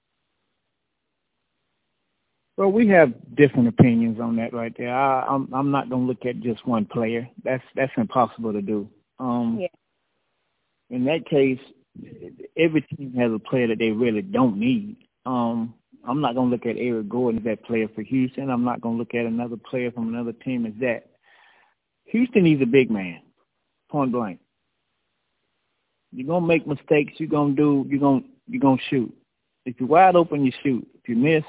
Well, 2.57 2.71
we 2.71 2.87
have 2.87 3.13
different 3.35 3.67
opinions 3.67 4.19
on 4.19 4.37
that 4.37 4.53
right 4.53 4.73
there. 4.77 4.95
I, 4.95 5.25
I'm 5.27 5.53
I'm 5.53 5.71
not 5.71 5.89
gonna 5.89 6.05
look 6.05 6.25
at 6.25 6.39
just 6.39 6.65
one 6.65 6.85
player. 6.85 7.27
That's 7.43 7.63
that's 7.75 7.91
impossible 7.97 8.53
to 8.53 8.61
do. 8.61 8.89
Um, 9.19 9.57
yeah. 9.59 9.67
In 10.89 11.05
that 11.05 11.25
case, 11.25 11.59
every 12.57 12.81
team 12.81 13.13
has 13.13 13.31
a 13.33 13.39
player 13.39 13.67
that 13.67 13.79
they 13.79 13.91
really 13.91 14.21
don't 14.21 14.57
need. 14.57 14.97
Um, 15.25 15.73
I'm 16.07 16.21
not 16.21 16.35
going 16.35 16.49
to 16.49 16.55
look 16.55 16.65
at 16.65 16.77
Eric 16.77 17.09
Gordon 17.09 17.39
as 17.39 17.45
that 17.45 17.63
player 17.65 17.87
for 17.93 18.01
Houston. 18.01 18.49
I'm 18.49 18.63
not 18.63 18.81
going 18.81 18.95
to 18.95 18.99
look 18.99 19.15
at 19.15 19.25
another 19.25 19.57
player 19.57 19.91
from 19.91 20.13
another 20.13 20.33
team 20.33 20.65
as 20.65 20.73
that. 20.79 21.09
Houston 22.05 22.43
needs 22.43 22.61
a 22.61 22.67
big 22.67 22.91
man, 22.91 23.21
point 23.89 24.11
blank. 24.11 24.39
You're 26.15 26.27
gonna 26.27 26.45
make 26.45 26.65
mistakes. 26.65 27.13
You're 27.17 27.27
gonna 27.27 27.55
do. 27.55 27.85
You're 27.89 27.99
gonna 27.99 28.21
you're 28.47 28.61
gonna 28.61 28.81
shoot. 28.89 29.13
If 29.65 29.75
you're 29.79 29.89
wide 29.89 30.15
open, 30.15 30.45
you 30.45 30.51
shoot. 30.63 30.87
If 30.95 31.09
you 31.09 31.15
miss, 31.15 31.43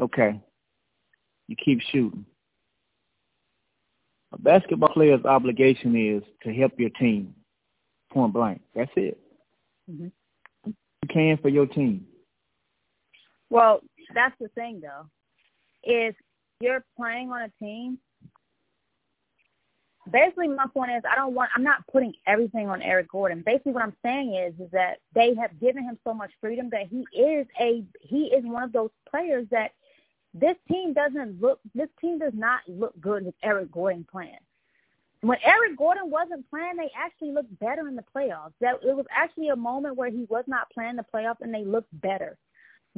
okay, 0.00 0.40
you 1.48 1.56
keep 1.56 1.80
shooting. 1.90 2.24
A 4.32 4.38
basketball 4.38 4.90
player's 4.90 5.24
obligation 5.24 5.96
is 5.96 6.22
to 6.44 6.52
help 6.52 6.72
your 6.78 6.90
team. 6.90 7.34
Point 8.12 8.32
blank. 8.32 8.60
That's 8.74 8.90
it. 8.94 9.18
Mm-hmm. 9.90 10.08
You 10.66 11.08
can 11.10 11.38
for 11.38 11.48
your 11.48 11.66
team. 11.66 12.06
Well, 13.50 13.80
that's 14.14 14.34
the 14.40 14.48
thing 14.48 14.80
though. 14.80 15.06
If 15.82 16.14
you're 16.60 16.84
playing 16.96 17.30
on 17.30 17.42
a 17.42 17.50
team, 17.64 17.98
basically 20.10 20.48
my 20.48 20.66
point 20.72 20.90
is 20.92 21.02
I 21.10 21.16
don't 21.16 21.34
want 21.34 21.50
I'm 21.56 21.64
not 21.64 21.86
putting 21.90 22.12
everything 22.26 22.68
on 22.68 22.82
Eric 22.82 23.08
Gordon. 23.08 23.42
Basically 23.44 23.72
what 23.72 23.82
I'm 23.82 23.96
saying 24.02 24.34
is 24.34 24.54
is 24.60 24.70
that 24.72 24.98
they 25.14 25.34
have 25.34 25.58
given 25.60 25.84
him 25.84 25.98
so 26.04 26.14
much 26.14 26.30
freedom 26.40 26.70
that 26.70 26.88
he 26.88 27.04
is 27.18 27.46
a 27.60 27.84
he 28.00 28.24
is 28.26 28.44
one 28.44 28.62
of 28.62 28.72
those 28.72 28.90
players 29.08 29.46
that 29.50 29.72
this 30.34 30.56
team 30.70 30.92
doesn't 30.92 31.40
look 31.40 31.60
this 31.74 31.88
team 32.00 32.18
does 32.18 32.34
not 32.34 32.60
look 32.68 32.98
good 33.00 33.24
with 33.24 33.34
Eric 33.42 33.70
Gordon 33.72 34.06
playing. 34.10 34.38
When 35.20 35.38
Eric 35.44 35.76
Gordon 35.76 36.10
wasn't 36.10 36.48
playing, 36.48 36.76
they 36.76 36.90
actually 36.96 37.32
looked 37.32 37.58
better 37.58 37.88
in 37.88 37.96
the 37.96 38.04
playoffs. 38.14 38.52
That 38.60 38.76
it 38.84 38.94
was 38.94 39.06
actually 39.10 39.48
a 39.48 39.56
moment 39.56 39.96
where 39.96 40.10
he 40.10 40.26
was 40.28 40.44
not 40.46 40.70
playing 40.70 40.96
the 40.96 41.04
playoffs 41.12 41.40
and 41.40 41.52
they 41.52 41.64
looked 41.64 41.88
better. 42.00 42.38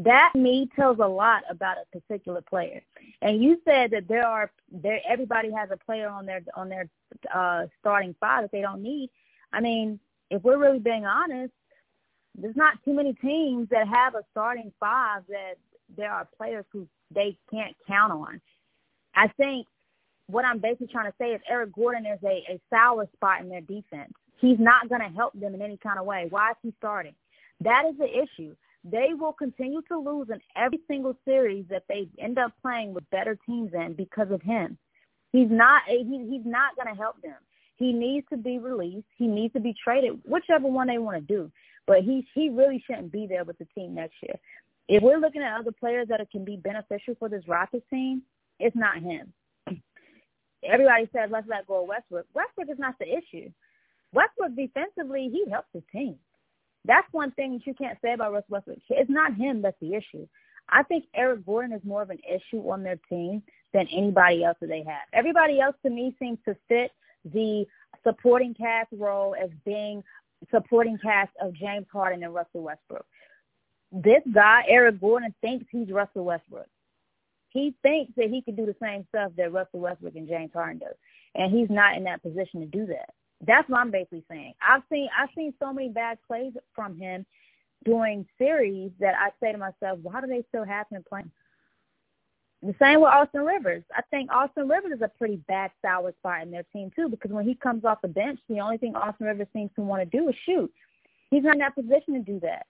That 0.04 0.32
me 0.34 0.68
tells 0.74 0.98
a 0.98 1.06
lot 1.06 1.42
about 1.50 1.76
a 1.76 1.98
particular 1.98 2.40
player. 2.40 2.82
And 3.20 3.42
you 3.42 3.60
said 3.66 3.90
that 3.90 4.08
there 4.08 4.26
are 4.26 4.50
there 4.72 5.00
everybody 5.06 5.50
has 5.52 5.68
a 5.70 5.76
player 5.76 6.08
on 6.08 6.24
their 6.24 6.42
on 6.54 6.70
their 6.70 6.88
uh 7.34 7.66
starting 7.80 8.14
five 8.18 8.42
that 8.44 8.52
they 8.52 8.62
don't 8.62 8.82
need. 8.82 9.10
I 9.52 9.60
mean, 9.60 10.00
if 10.30 10.42
we're 10.42 10.58
really 10.58 10.78
being 10.78 11.04
honest, 11.04 11.52
there's 12.34 12.56
not 12.56 12.82
too 12.84 12.94
many 12.94 13.12
teams 13.14 13.68
that 13.70 13.88
have 13.88 14.14
a 14.14 14.22
starting 14.30 14.72
five 14.80 15.22
that 15.28 15.54
there 15.96 16.10
are 16.10 16.26
players 16.36 16.64
who 16.72 16.86
they 17.14 17.36
can't 17.50 17.76
count 17.86 18.12
on. 18.12 18.40
I 19.14 19.28
think 19.28 19.66
what 20.28 20.46
I'm 20.46 20.60
basically 20.60 20.86
trying 20.86 21.10
to 21.10 21.16
say 21.18 21.32
is 21.32 21.42
Eric 21.46 21.74
Gordon 21.74 22.06
is 22.06 22.20
a, 22.24 22.44
a 22.48 22.60
sour 22.70 23.06
spot 23.14 23.40
in 23.42 23.50
their 23.50 23.60
defense. 23.60 24.12
He's 24.40 24.58
not 24.58 24.88
going 24.88 25.02
to 25.02 25.14
help 25.14 25.38
them 25.38 25.54
in 25.54 25.60
any 25.60 25.76
kind 25.76 25.98
of 25.98 26.06
way. 26.06 26.26
Why 26.30 26.52
is 26.52 26.56
he 26.62 26.72
starting? 26.78 27.14
That 27.60 27.84
is 27.90 27.98
the 27.98 28.08
issue. 28.08 28.54
They 28.84 29.10
will 29.18 29.32
continue 29.32 29.82
to 29.88 29.98
lose 29.98 30.28
in 30.30 30.40
every 30.56 30.80
single 30.88 31.14
series 31.24 31.66
that 31.68 31.84
they 31.88 32.08
end 32.18 32.38
up 32.38 32.52
playing 32.62 32.94
with 32.94 33.08
better 33.10 33.38
teams 33.46 33.72
in 33.74 33.94
because 33.94 34.30
of 34.30 34.40
him. 34.40 34.78
He's 35.32 35.50
not 35.50 35.82
he, 35.86 36.26
he's 36.28 36.46
not 36.46 36.76
going 36.76 36.92
to 36.94 37.00
help 37.00 37.20
them. 37.22 37.36
He 37.76 37.92
needs 37.92 38.26
to 38.30 38.36
be 38.36 38.58
released. 38.58 39.06
He 39.16 39.26
needs 39.26 39.52
to 39.54 39.60
be 39.60 39.74
traded, 39.82 40.20
whichever 40.24 40.66
one 40.66 40.88
they 40.88 40.98
want 40.98 41.16
to 41.16 41.34
do. 41.34 41.50
But 41.86 42.02
he 42.02 42.26
he 42.34 42.48
really 42.48 42.82
shouldn't 42.86 43.12
be 43.12 43.26
there 43.26 43.44
with 43.44 43.58
the 43.58 43.66
team 43.74 43.94
next 43.94 44.16
year. 44.22 44.36
If 44.88 45.02
we're 45.02 45.18
looking 45.18 45.42
at 45.42 45.58
other 45.58 45.72
players 45.72 46.08
that 46.08 46.20
can 46.30 46.44
be 46.44 46.56
beneficial 46.56 47.14
for 47.18 47.28
this 47.28 47.46
Rockets 47.46 47.84
team, 47.90 48.22
it's 48.58 48.76
not 48.76 48.98
him. 48.98 49.32
Everybody 50.64 51.08
says 51.12 51.30
let's 51.30 51.48
let 51.48 51.66
go 51.66 51.82
of 51.82 51.88
Westbrook. 51.88 52.26
Westbrook 52.34 52.68
is 52.70 52.78
not 52.78 52.98
the 52.98 53.06
issue. 53.06 53.50
Westbrook 54.12 54.56
defensively, 54.56 55.30
he 55.32 55.50
helps 55.50 55.68
his 55.72 55.82
team. 55.92 56.16
That's 56.84 57.06
one 57.12 57.30
thing 57.32 57.52
that 57.52 57.66
you 57.66 57.74
can't 57.74 57.98
say 58.02 58.14
about 58.14 58.32
Russ 58.32 58.44
Westbrook. 58.48 58.78
It's 58.88 59.10
not 59.10 59.34
him 59.34 59.62
that's 59.62 59.76
the 59.80 59.94
issue. 59.94 60.26
I 60.68 60.82
think 60.84 61.04
Eric 61.14 61.44
Gordon 61.44 61.72
is 61.72 61.84
more 61.84 62.02
of 62.02 62.10
an 62.10 62.20
issue 62.28 62.68
on 62.70 62.82
their 62.82 62.98
team 63.08 63.42
than 63.72 63.86
anybody 63.88 64.44
else 64.44 64.56
that 64.60 64.68
they 64.68 64.84
have. 64.84 65.02
Everybody 65.12 65.60
else 65.60 65.76
to 65.84 65.90
me 65.90 66.14
seems 66.18 66.38
to 66.46 66.56
fit 66.68 66.92
the 67.24 67.66
supporting 68.02 68.54
cast 68.54 68.88
role 68.92 69.34
as 69.40 69.50
being 69.64 70.02
supporting 70.50 70.96
cast 70.98 71.32
of 71.40 71.52
James 71.54 71.86
Harden 71.92 72.22
and 72.22 72.34
Russell 72.34 72.62
Westbrook 72.62 73.04
this 73.92 74.22
guy, 74.32 74.62
Eric 74.68 75.00
Gordon, 75.00 75.34
thinks 75.40 75.66
he's 75.70 75.90
Russell 75.90 76.24
Westbrook. 76.24 76.68
He 77.48 77.74
thinks 77.82 78.12
that 78.16 78.30
he 78.30 78.42
can 78.42 78.54
do 78.54 78.64
the 78.64 78.76
same 78.80 79.04
stuff 79.08 79.32
that 79.36 79.52
Russell 79.52 79.80
Westbrook 79.80 80.14
and 80.14 80.28
James 80.28 80.52
Harden 80.54 80.78
does, 80.78 80.94
and 81.34 81.52
he's 81.52 81.68
not 81.68 81.96
in 81.96 82.04
that 82.04 82.22
position 82.22 82.60
to 82.60 82.66
do 82.66 82.86
that. 82.86 83.10
That's 83.46 83.68
what 83.68 83.80
I'm 83.80 83.90
basically 83.90 84.24
saying. 84.28 84.54
I've 84.66 84.82
seen 84.90 85.08
I've 85.16 85.30
seen 85.34 85.54
so 85.58 85.72
many 85.72 85.88
bad 85.88 86.18
plays 86.26 86.52
from 86.74 86.98
him 86.98 87.24
during 87.84 88.26
series 88.36 88.90
that 89.00 89.14
I 89.18 89.30
say 89.40 89.52
to 89.52 89.58
myself, 89.58 89.98
why 90.02 90.20
do 90.20 90.26
they 90.26 90.44
still 90.48 90.64
have 90.64 90.86
him 90.90 91.04
playing? 91.08 91.30
The 92.62 92.74
same 92.78 93.00
with 93.00 93.08
Austin 93.08 93.40
Rivers. 93.40 93.82
I 93.96 94.02
think 94.10 94.30
Austin 94.30 94.68
Rivers 94.68 94.92
is 94.92 95.02
a 95.02 95.08
pretty 95.08 95.36
bad 95.48 95.70
sour 95.80 96.12
spot 96.18 96.42
in 96.42 96.50
their 96.50 96.64
team 96.74 96.90
too, 96.94 97.08
because 97.08 97.30
when 97.30 97.46
he 97.48 97.54
comes 97.54 97.86
off 97.86 98.02
the 98.02 98.08
bench, 98.08 98.38
the 98.50 98.60
only 98.60 98.76
thing 98.76 98.94
Austin 98.94 99.26
Rivers 99.26 99.46
seems 99.54 99.70
to 99.76 99.82
want 99.82 100.02
to 100.02 100.18
do 100.18 100.28
is 100.28 100.34
shoot. 100.44 100.70
He's 101.30 101.42
not 101.42 101.54
in 101.54 101.60
that 101.60 101.74
position 101.74 102.14
to 102.14 102.20
do 102.20 102.38
that 102.40 102.66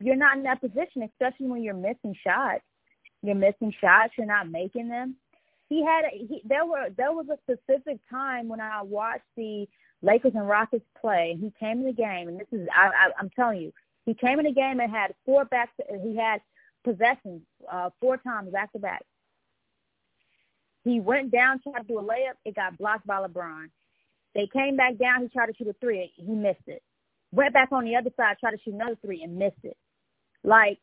you're 0.00 0.16
not 0.16 0.36
in 0.36 0.42
that 0.44 0.60
position, 0.60 1.02
especially 1.02 1.46
when 1.46 1.62
you're 1.62 1.74
missing 1.74 2.14
shots. 2.22 2.62
You're 3.22 3.34
missing 3.34 3.72
shots. 3.80 4.12
You're 4.16 4.26
not 4.26 4.50
making 4.50 4.88
them. 4.88 5.16
He 5.68 5.84
had 5.84 6.04
a, 6.04 6.10
he, 6.10 6.42
there 6.44 6.64
were 6.64 6.88
there 6.96 7.12
was 7.12 7.26
a 7.28 7.38
specific 7.42 7.98
time 8.08 8.48
when 8.48 8.60
I 8.60 8.82
watched 8.82 9.24
the 9.36 9.66
Lakers 10.02 10.32
and 10.34 10.48
Rockets 10.48 10.84
play. 11.00 11.36
He 11.40 11.52
came 11.58 11.80
in 11.80 11.86
the 11.86 11.92
game, 11.92 12.28
and 12.28 12.38
this 12.38 12.48
is 12.52 12.68
I, 12.74 12.86
I, 12.88 13.10
I'm 13.18 13.30
telling 13.30 13.60
you, 13.60 13.72
he 14.04 14.14
came 14.14 14.38
in 14.38 14.44
the 14.44 14.52
game 14.52 14.80
and 14.80 14.90
had 14.90 15.14
four 15.24 15.44
back. 15.44 15.70
He 16.02 16.16
had 16.16 16.40
possessions 16.84 17.42
uh, 17.70 17.90
four 18.00 18.16
times 18.16 18.52
back 18.52 18.72
to 18.72 18.78
back. 18.78 19.04
He 20.84 21.00
went 21.00 21.32
down, 21.32 21.60
tried 21.60 21.80
to 21.80 21.88
do 21.88 21.98
a 21.98 22.02
layup. 22.02 22.36
It 22.44 22.54
got 22.54 22.78
blocked 22.78 23.06
by 23.06 23.16
LeBron. 23.16 23.70
They 24.34 24.48
came 24.52 24.76
back 24.76 24.98
down. 24.98 25.22
He 25.22 25.28
tried 25.28 25.46
to 25.46 25.54
shoot 25.54 25.68
a 25.68 25.72
three. 25.80 26.12
He 26.14 26.30
missed 26.30 26.68
it. 26.68 26.82
Went 27.32 27.54
back 27.54 27.72
on 27.72 27.84
the 27.84 27.96
other 27.96 28.10
side, 28.16 28.36
tried 28.38 28.52
to 28.52 28.58
shoot 28.64 28.74
another 28.74 28.96
three, 29.04 29.22
and 29.22 29.36
missed 29.36 29.64
it. 29.64 29.76
Like 30.44 30.78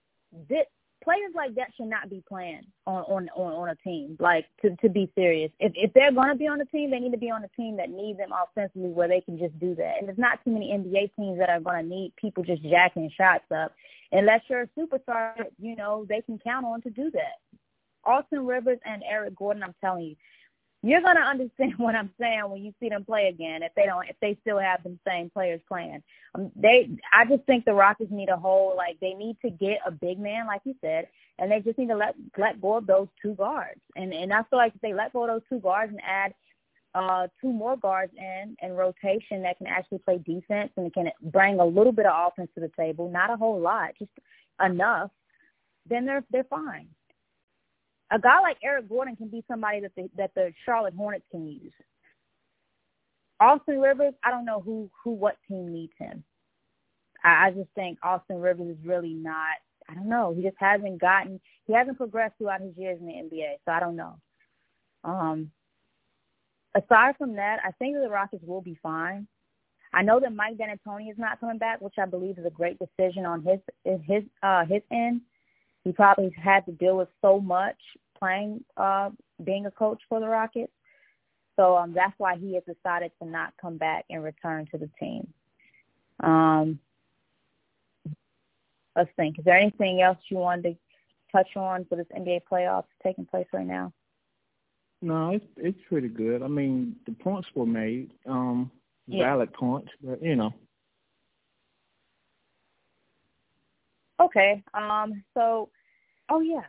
this, 0.49 0.65
players 1.03 1.31
like 1.35 1.55
that 1.55 1.69
should 1.75 1.87
not 1.87 2.09
be 2.09 2.23
playing 2.27 2.61
on 2.87 3.03
on 3.03 3.29
on, 3.35 3.53
on 3.53 3.69
a 3.69 3.75
team. 3.75 4.17
Like 4.19 4.45
to 4.61 4.75
to 4.77 4.89
be 4.89 5.11
serious, 5.15 5.51
if 5.59 5.73
if 5.75 5.93
they're 5.93 6.11
going 6.11 6.29
to 6.29 6.35
be 6.35 6.47
on 6.47 6.61
a 6.61 6.65
team, 6.65 6.91
they 6.91 6.99
need 6.99 7.11
to 7.11 7.17
be 7.17 7.31
on 7.31 7.43
a 7.43 7.47
team 7.49 7.77
that 7.77 7.89
needs 7.89 8.17
them 8.17 8.29
offensively, 8.31 8.89
where 8.89 9.07
they 9.07 9.21
can 9.21 9.37
just 9.37 9.57
do 9.59 9.75
that. 9.75 9.95
And 9.99 10.07
there's 10.07 10.17
not 10.17 10.43
too 10.43 10.51
many 10.51 10.71
NBA 10.71 11.15
teams 11.15 11.39
that 11.39 11.49
are 11.49 11.59
going 11.59 11.83
to 11.83 11.89
need 11.89 12.13
people 12.15 12.43
just 12.43 12.63
jacking 12.63 13.11
shots 13.15 13.45
up, 13.55 13.73
unless 14.11 14.41
you're 14.49 14.61
a 14.61 14.67
superstar. 14.79 15.33
You 15.59 15.75
know 15.75 16.05
they 16.07 16.21
can 16.21 16.39
count 16.39 16.65
on 16.65 16.81
to 16.81 16.89
do 16.89 17.11
that. 17.11 17.39
Austin 18.05 18.45
Rivers 18.45 18.79
and 18.85 19.03
Eric 19.09 19.35
Gordon, 19.35 19.63
I'm 19.63 19.75
telling 19.79 20.03
you, 20.03 20.15
you're 20.83 21.01
gonna 21.01 21.21
understand 21.21 21.73
what 21.77 21.95
I'm 21.95 22.11
saying 22.19 22.43
when 22.49 22.63
you 22.63 22.73
see 22.79 22.89
them 22.89 23.05
play 23.05 23.29
again. 23.29 23.63
If 23.63 23.73
they 23.75 23.85
don't, 23.85 24.07
if 24.07 24.17
they 24.21 24.37
still 24.41 24.59
have 24.59 24.83
the 24.83 24.97
same 25.07 25.29
players 25.29 25.61
playing, 25.67 26.03
um, 26.35 26.51
they. 26.55 26.89
I 27.11 27.25
just 27.25 27.43
think 27.45 27.65
the 27.65 27.73
Rockets 27.73 28.11
need 28.11 28.29
a 28.29 28.37
whole 28.37 28.75
like 28.75 28.99
they 28.99 29.13
need 29.13 29.37
to 29.41 29.49
get 29.49 29.79
a 29.85 29.91
big 29.91 30.19
man, 30.19 30.45
like 30.45 30.61
you 30.65 30.75
said, 30.81 31.07
and 31.39 31.49
they 31.49 31.61
just 31.61 31.79
need 31.79 31.87
to 31.87 31.95
let 31.95 32.15
let 32.37 32.61
go 32.61 32.75
of 32.77 32.85
those 32.85 33.07
two 33.21 33.33
guards. 33.33 33.79
And 33.95 34.13
and 34.13 34.33
I 34.33 34.43
feel 34.43 34.59
like 34.59 34.75
if 34.75 34.81
they 34.81 34.93
let 34.93 35.13
go 35.13 35.23
of 35.23 35.29
those 35.29 35.49
two 35.49 35.59
guards 35.59 35.91
and 35.91 36.01
add 36.05 36.33
uh 36.93 37.27
two 37.41 37.51
more 37.51 37.77
guards 37.77 38.13
in 38.17 38.55
and 38.61 38.77
rotation 38.77 39.41
that 39.41 39.57
can 39.57 39.67
actually 39.67 39.97
play 39.99 40.19
defense 40.19 40.71
and 40.77 40.93
can 40.93 41.09
bring 41.23 41.59
a 41.59 41.65
little 41.65 41.93
bit 41.93 42.05
of 42.05 42.27
offense 42.27 42.51
to 42.55 42.61
the 42.61 42.71
table, 42.77 43.09
not 43.09 43.31
a 43.31 43.37
whole 43.37 43.59
lot, 43.59 43.91
just 43.97 44.11
enough, 44.63 45.09
then 45.87 46.05
they're 46.05 46.25
they're 46.29 46.43
fine 46.43 46.89
a 48.13 48.19
guy 48.19 48.39
like 48.41 48.57
Eric 48.63 48.87
Gordon 48.87 49.15
can 49.15 49.27
be 49.27 49.43
somebody 49.47 49.81
that 49.81 49.91
the 49.95 50.09
that 50.17 50.33
the 50.35 50.53
Charlotte 50.65 50.93
Hornets 50.93 51.25
can 51.31 51.47
use. 51.47 51.73
Austin 53.39 53.79
Rivers, 53.79 54.13
I 54.23 54.31
don't 54.31 54.45
know 54.45 54.61
who 54.61 54.89
who 55.03 55.11
what 55.11 55.37
team 55.47 55.73
needs 55.73 55.93
him. 55.97 56.23
I, 57.23 57.47
I 57.47 57.51
just 57.51 57.69
think 57.75 57.97
Austin 58.03 58.39
Rivers 58.39 58.77
is 58.77 58.85
really 58.85 59.13
not. 59.13 59.57
I 59.89 59.95
don't 59.95 60.07
know. 60.07 60.33
He 60.35 60.43
just 60.43 60.57
hasn't 60.59 61.01
gotten. 61.01 61.41
He 61.65 61.73
hasn't 61.73 61.97
progressed 61.97 62.35
throughout 62.37 62.61
his 62.61 62.77
years 62.77 62.99
in 63.01 63.07
the 63.07 63.13
NBA, 63.13 63.55
so 63.65 63.71
I 63.71 63.79
don't 63.79 63.95
know. 63.95 64.15
Um, 65.03 65.51
aside 66.75 67.15
from 67.17 67.35
that, 67.35 67.59
I 67.65 67.71
think 67.71 67.95
the 67.95 68.09
Rockets 68.09 68.43
will 68.45 68.61
be 68.61 68.77
fine. 68.81 69.27
I 69.93 70.01
know 70.01 70.19
that 70.19 70.33
Mike 70.33 70.57
D'Antoni 70.57 71.11
is 71.11 71.17
not 71.17 71.39
coming 71.39 71.57
back, 71.57 71.81
which 71.81 71.95
I 71.99 72.05
believe 72.05 72.37
is 72.37 72.45
a 72.45 72.49
great 72.49 72.79
decision 72.79 73.25
on 73.25 73.43
his 73.43 73.59
his 74.05 74.23
uh 74.43 74.65
his 74.65 74.81
end. 74.91 75.21
He 75.83 75.91
probably 75.91 76.33
had 76.41 76.65
to 76.65 76.71
deal 76.71 76.97
with 76.97 77.09
so 77.21 77.39
much 77.39 77.75
playing, 78.23 78.63
uh, 78.77 79.09
being 79.43 79.65
a 79.65 79.71
coach 79.71 80.01
for 80.07 80.21
the 80.21 80.27
Rockets. 80.27 80.71
So 81.57 81.75
um, 81.75 81.93
that's 81.93 82.13
why 82.17 82.37
he 82.37 82.55
has 82.55 82.63
decided 82.63 83.11
to 83.21 83.27
not 83.27 83.53
come 83.61 83.77
back 83.77 84.05
and 84.09 84.23
return 84.23 84.65
to 84.71 84.77
the 84.77 84.89
team. 84.99 85.27
Um, 86.21 86.79
let's 88.95 89.09
think. 89.17 89.39
Is 89.39 89.45
there 89.45 89.57
anything 89.57 90.01
else 90.01 90.17
you 90.29 90.37
wanted 90.37 90.63
to 90.63 90.77
touch 91.31 91.49
on 91.57 91.85
for 91.85 91.97
this 91.97 92.07
NBA 92.17 92.41
playoffs 92.49 92.85
taking 93.03 93.25
place 93.25 93.47
right 93.53 93.67
now? 93.67 93.91
No, 95.01 95.31
it's 95.31 95.45
it's 95.57 95.79
pretty 95.89 96.07
good. 96.07 96.41
I 96.41 96.47
mean, 96.47 96.95
the 97.05 97.11
points 97.11 97.49
were 97.53 97.65
made, 97.65 98.11
um, 98.25 98.71
yeah. 99.05 99.25
valid 99.25 99.51
points, 99.51 99.91
but 100.01 100.23
you 100.23 100.37
know. 100.37 100.53
Okay. 104.21 104.63
Um. 104.73 105.23
So, 105.33 105.69
oh 106.29 106.39
yeah, 106.39 106.63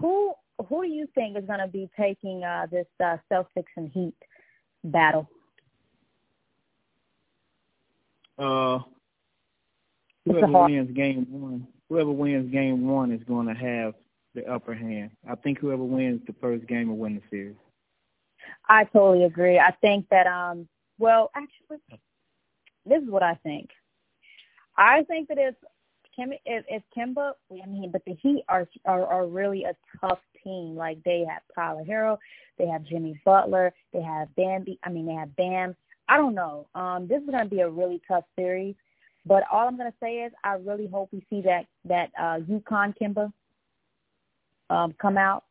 who 0.00 0.34
who 0.68 0.82
do 0.82 0.88
you 0.88 1.08
think 1.14 1.36
is 1.36 1.44
going 1.44 1.60
to 1.60 1.66
be 1.66 1.88
taking 1.98 2.44
uh, 2.44 2.66
this 2.70 2.86
uh, 3.02 3.16
Celtics 3.30 3.72
and 3.76 3.90
Heat 3.90 4.14
battle? 4.84 5.28
Uh, 8.38 8.78
whoever 10.24 10.64
wins 10.64 10.90
game 10.96 11.26
one, 11.28 11.66
whoever 11.88 12.10
wins 12.10 12.50
game 12.52 12.86
one 12.86 13.12
is 13.12 13.22
going 13.24 13.46
to 13.46 13.54
have 13.54 13.94
the 14.34 14.46
upper 14.46 14.74
hand. 14.74 15.10
I 15.28 15.34
think 15.34 15.58
whoever 15.58 15.84
wins 15.84 16.22
the 16.26 16.34
first 16.40 16.66
game 16.66 16.88
will 16.88 16.96
win 16.96 17.16
the 17.16 17.22
series. 17.30 17.56
I 18.68 18.84
totally 18.84 19.24
agree. 19.24 19.58
I 19.58 19.72
think 19.80 20.08
that 20.10 20.26
um 20.26 20.68
well 20.98 21.30
actually 21.34 21.98
this 22.86 23.02
is 23.02 23.10
what 23.10 23.22
I 23.22 23.34
think. 23.42 23.70
I 24.76 25.02
think 25.02 25.28
that 25.28 25.38
if 25.38 25.54
Kim, 26.16 26.32
if, 26.44 26.64
if 26.68 26.82
Kemba, 26.96 27.32
I 27.50 27.66
mean, 27.66 27.90
but 27.90 28.02
the 28.06 28.14
Heat 28.14 28.44
are, 28.48 28.66
are 28.84 29.06
are 29.06 29.26
really 29.26 29.64
a 29.64 29.74
tough 30.00 30.18
team. 30.44 30.76
Like 30.76 31.02
they 31.04 31.24
have 31.28 31.42
Tyler 31.54 31.84
Herro, 31.84 32.18
they 32.58 32.66
have 32.66 32.84
Jimmy 32.84 33.20
Butler, 33.24 33.72
they 33.92 34.02
have 34.02 34.34
Bambi. 34.36 34.78
I 34.82 34.90
mean, 34.90 35.06
they 35.06 35.14
have 35.14 35.34
Bam. 35.36 35.76
I 36.08 36.16
don't 36.16 36.34
know. 36.34 36.66
Um, 36.74 37.06
this 37.06 37.22
is 37.22 37.30
going 37.30 37.44
to 37.44 37.50
be 37.50 37.60
a 37.60 37.70
really 37.70 38.02
tough 38.08 38.24
series. 38.36 38.74
But 39.26 39.44
all 39.52 39.68
I'm 39.68 39.76
going 39.76 39.90
to 39.90 39.96
say 40.00 40.16
is 40.16 40.32
I 40.42 40.54
really 40.54 40.86
hope 40.86 41.10
we 41.12 41.24
see 41.30 41.42
that 41.42 41.66
that 41.84 42.10
uh, 42.18 42.40
UConn 42.40 42.94
Kemba 43.00 43.32
um, 44.70 44.94
come 45.00 45.18
out. 45.18 45.44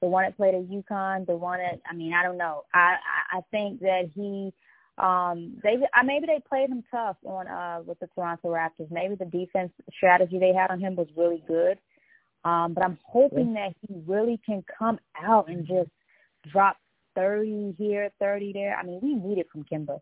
The 0.00 0.08
one 0.08 0.24
that 0.24 0.36
played 0.36 0.54
at 0.54 0.68
UConn, 0.68 1.26
the 1.26 1.36
one 1.36 1.58
that 1.58 1.80
I 1.90 1.94
mean, 1.94 2.12
I 2.12 2.22
don't 2.22 2.38
know. 2.38 2.64
I 2.72 2.96
I, 3.32 3.38
I 3.38 3.40
think 3.50 3.80
that 3.80 4.10
he 4.14 4.52
um 4.98 5.58
they 5.62 5.74
uh, 5.74 6.02
maybe 6.04 6.26
they 6.26 6.40
played 6.48 6.70
him 6.70 6.82
tough 6.90 7.16
on 7.24 7.48
uh 7.48 7.80
with 7.84 7.98
the 7.98 8.08
Toronto 8.14 8.48
Raptors. 8.48 8.90
Maybe 8.90 9.14
the 9.14 9.24
defense 9.24 9.72
strategy 9.94 10.38
they 10.38 10.54
had 10.54 10.70
on 10.70 10.80
him 10.80 10.96
was 10.96 11.08
really 11.16 11.42
good. 11.46 11.78
Um, 12.46 12.74
but 12.74 12.84
I'm 12.84 12.96
hoping 13.02 13.54
that 13.54 13.74
he 13.80 13.96
really 14.06 14.40
can 14.46 14.62
come 14.78 15.00
out 15.20 15.48
and 15.48 15.66
just 15.66 15.90
drop 16.48 16.76
30 17.16 17.74
here, 17.76 18.12
30 18.20 18.52
there. 18.52 18.76
I 18.76 18.84
mean, 18.84 19.00
we 19.02 19.14
need 19.14 19.38
it 19.38 19.48
from 19.50 19.64
Kemba. 19.64 20.00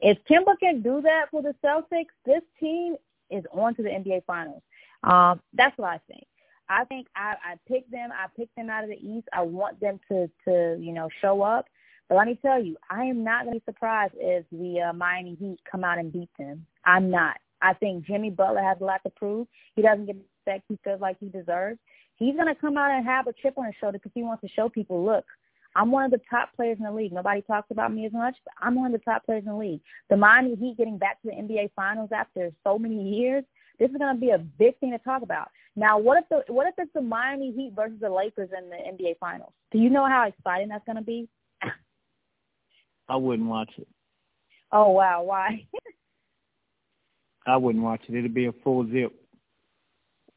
If 0.00 0.18
Kemba 0.28 0.58
can 0.60 0.82
do 0.82 1.00
that 1.00 1.30
for 1.30 1.40
the 1.40 1.54
Celtics, 1.64 2.12
this 2.26 2.42
team 2.60 2.96
is 3.30 3.42
on 3.52 3.74
to 3.76 3.82
the 3.82 3.88
NBA 3.88 4.24
Finals. 4.26 4.60
Um, 5.02 5.40
that's 5.54 5.78
what 5.78 5.88
I 5.88 6.00
think. 6.12 6.26
I 6.68 6.84
think 6.84 7.06
I, 7.16 7.36
I 7.42 7.54
picked 7.66 7.90
them. 7.90 8.10
I 8.12 8.26
picked 8.36 8.54
them 8.54 8.68
out 8.68 8.84
of 8.84 8.90
the 8.90 8.98
East. 8.98 9.26
I 9.32 9.40
want 9.40 9.80
them 9.80 9.98
to, 10.10 10.30
to 10.44 10.76
you 10.78 10.92
know, 10.92 11.08
show 11.22 11.40
up. 11.40 11.68
But 12.10 12.16
let 12.16 12.26
me 12.26 12.38
tell 12.42 12.62
you, 12.62 12.76
I 12.90 13.04
am 13.04 13.24
not 13.24 13.44
going 13.44 13.54
to 13.54 13.60
be 13.60 13.72
surprised 13.72 14.12
if 14.18 14.44
the 14.52 14.90
uh, 14.90 14.92
Miami 14.92 15.36
Heat 15.36 15.58
come 15.70 15.84
out 15.84 15.96
and 15.96 16.12
beat 16.12 16.28
them. 16.38 16.66
I'm 16.84 17.10
not. 17.10 17.38
I 17.60 17.74
think 17.74 18.06
Jimmy 18.06 18.30
Butler 18.30 18.62
has 18.62 18.78
a 18.80 18.84
lot 18.84 19.02
to 19.04 19.10
prove. 19.10 19.46
He 19.74 19.82
doesn't 19.82 20.06
get 20.06 20.16
the 20.16 20.24
respect 20.46 20.64
he 20.68 20.78
feels 20.84 21.00
like 21.00 21.16
he 21.20 21.28
deserves. 21.28 21.78
He's 22.16 22.34
going 22.34 22.52
to 22.52 22.60
come 22.60 22.76
out 22.76 22.90
and 22.90 23.04
have 23.04 23.26
a 23.26 23.32
chip 23.32 23.54
on 23.56 23.66
his 23.66 23.74
shoulder 23.80 23.98
because 23.98 24.12
he 24.14 24.22
wants 24.22 24.42
to 24.42 24.48
show 24.48 24.68
people, 24.68 25.04
look, 25.04 25.24
I'm 25.76 25.92
one 25.92 26.04
of 26.04 26.10
the 26.10 26.20
top 26.28 26.50
players 26.56 26.78
in 26.78 26.84
the 26.84 26.92
league. 26.92 27.12
Nobody 27.12 27.42
talks 27.42 27.70
about 27.70 27.92
me 27.92 28.06
as 28.06 28.12
much, 28.12 28.34
but 28.44 28.54
I'm 28.60 28.74
one 28.74 28.92
of 28.92 29.00
the 29.00 29.04
top 29.04 29.24
players 29.24 29.44
in 29.44 29.52
the 29.52 29.56
league. 29.56 29.80
The 30.10 30.16
Miami 30.16 30.56
Heat 30.56 30.76
getting 30.76 30.98
back 30.98 31.20
to 31.22 31.28
the 31.28 31.34
NBA 31.34 31.70
Finals 31.76 32.10
after 32.12 32.50
so 32.64 32.78
many 32.78 33.16
years, 33.16 33.44
this 33.78 33.90
is 33.90 33.96
going 33.96 34.14
to 34.14 34.20
be 34.20 34.30
a 34.30 34.38
big 34.38 34.78
thing 34.80 34.90
to 34.90 34.98
talk 34.98 35.22
about. 35.22 35.48
Now, 35.76 35.98
what 35.98 36.18
if 36.18 36.28
the 36.28 36.52
what 36.52 36.66
if 36.66 36.74
it's 36.78 36.92
the 36.92 37.00
Miami 37.00 37.52
Heat 37.52 37.74
versus 37.76 37.98
the 38.00 38.10
Lakers 38.10 38.50
in 38.56 38.68
the 38.68 38.76
NBA 38.76 39.18
Finals? 39.20 39.52
Do 39.70 39.78
you 39.78 39.90
know 39.90 40.08
how 40.08 40.26
exciting 40.26 40.68
that's 40.68 40.84
going 40.84 40.96
to 40.96 41.02
be? 41.02 41.28
I 43.08 43.14
wouldn't 43.14 43.48
watch 43.48 43.70
it. 43.78 43.86
Oh 44.72 44.90
wow, 44.90 45.22
why? 45.22 45.64
I 47.48 47.56
wouldn't 47.56 47.82
watch 47.82 48.02
it. 48.08 48.14
It'd 48.14 48.34
be 48.34 48.46
a 48.46 48.52
full 48.64 48.86
zip. 48.90 49.12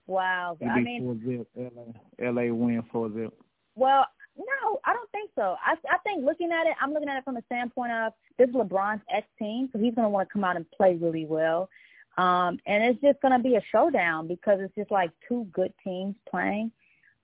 Wow, 0.08 0.58
It'd 0.60 0.72
I 0.72 0.78
be 0.78 0.84
mean, 0.84 1.02
full 1.02 1.38
zip. 1.38 1.74
LA, 2.20 2.32
LA 2.32 2.54
win 2.54 2.84
full 2.92 3.12
zip. 3.14 3.34
Well, 3.76 4.06
no, 4.38 4.80
I 4.86 4.94
don't 4.94 5.12
think 5.12 5.30
so. 5.36 5.56
I 5.66 5.76
I 5.90 5.98
think 6.04 6.26
looking 6.26 6.52
at 6.52 6.68
it, 6.68 6.76
I'm 6.82 6.94
looking 6.94 7.10
at 7.10 7.18
it 7.18 7.24
from 7.24 7.36
the 7.36 7.44
standpoint 7.46 7.92
of 7.92 8.14
this 8.38 8.50
is 8.50 8.56
LeBron's 8.56 9.02
ex 9.14 9.28
team, 9.38 9.70
so 9.72 9.80
he's 9.80 9.94
going 9.94 10.06
to 10.06 10.10
want 10.10 10.28
to 10.28 10.34
come 10.34 10.44
out 10.44 10.56
and 10.56 10.70
play 10.72 10.96
really 10.96 11.26
well. 11.26 11.70
Um, 12.18 12.60
and 12.66 12.84
it's 12.84 13.02
just 13.02 13.22
going 13.22 13.32
to 13.38 13.40
be 13.40 13.56
a 13.56 13.62
showdown 13.72 14.28
because 14.28 14.60
it's 14.62 14.76
just 14.76 14.92
like 14.92 15.12
two 15.28 15.48
good 15.54 15.74
teams 15.84 16.16
playing. 16.30 16.72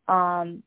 Um, 0.08 0.64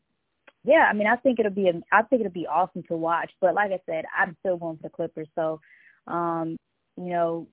yeah, 0.64 0.86
I 0.90 0.92
mean, 0.92 1.06
I 1.06 1.16
think 1.16 1.40
it'll 1.40 1.52
be 1.52 1.68
a, 1.68 1.80
I 1.90 2.02
think 2.02 2.20
it'll 2.20 2.32
be 2.32 2.46
awesome 2.46 2.82
to 2.84 2.96
watch. 2.96 3.30
But 3.40 3.54
like 3.54 3.72
I 3.72 3.80
said, 3.86 4.04
I'm 4.16 4.36
still 4.40 4.58
going 4.58 4.76
for 4.76 4.82
the 4.84 4.88
Clippers. 4.90 5.28
So, 5.34 5.60
um, 6.06 6.58
you 6.96 7.08
know, 7.10 7.48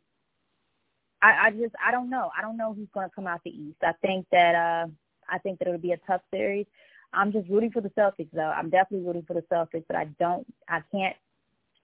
I, 1.21 1.47
I 1.47 1.51
just 1.51 1.73
I 1.85 1.91
don't 1.91 2.09
know. 2.09 2.29
I 2.37 2.41
don't 2.41 2.57
know 2.57 2.73
who's 2.73 2.87
going 2.93 3.09
to 3.09 3.15
come 3.15 3.27
out 3.27 3.41
the 3.43 3.51
East. 3.51 3.77
I 3.83 3.93
think 4.01 4.25
that 4.31 4.55
uh, 4.55 4.87
I 5.29 5.37
think 5.39 5.59
that 5.59 5.67
it'll 5.67 5.79
be 5.79 5.93
a 5.93 5.99
tough 6.07 6.21
series. 6.31 6.65
I'm 7.13 7.31
just 7.31 7.49
rooting 7.49 7.71
for 7.71 7.81
the 7.81 7.89
Celtics, 7.89 8.29
though. 8.33 8.41
I'm 8.41 8.69
definitely 8.69 9.05
rooting 9.07 9.25
for 9.25 9.33
the 9.33 9.43
Celtics, 9.51 9.85
but 9.87 9.95
I 9.95 10.05
don't, 10.19 10.45
I 10.67 10.81
can't 10.91 11.15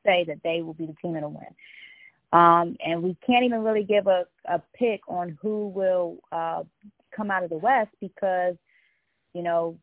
say 0.06 0.26
that 0.28 0.40
they 0.44 0.62
will 0.62 0.74
be 0.74 0.86
the 0.86 0.96
team 1.02 1.14
that'll 1.14 1.32
win. 1.32 1.44
Um, 2.34 2.76
and 2.86 3.04
we 3.04 3.16
can't 3.26 3.46
even 3.46 3.64
really 3.64 3.84
give 3.84 4.08
a, 4.08 4.26
a 4.46 4.62
pick 4.76 5.02
on 5.08 5.38
who 5.42 5.68
will 5.70 6.18
uh, 6.32 6.64
come 7.16 7.32
out 7.32 7.44
of 7.44 7.50
the 7.50 7.58
West 7.58 7.92
because, 8.02 8.56
you 9.34 9.44
know, 9.44 9.78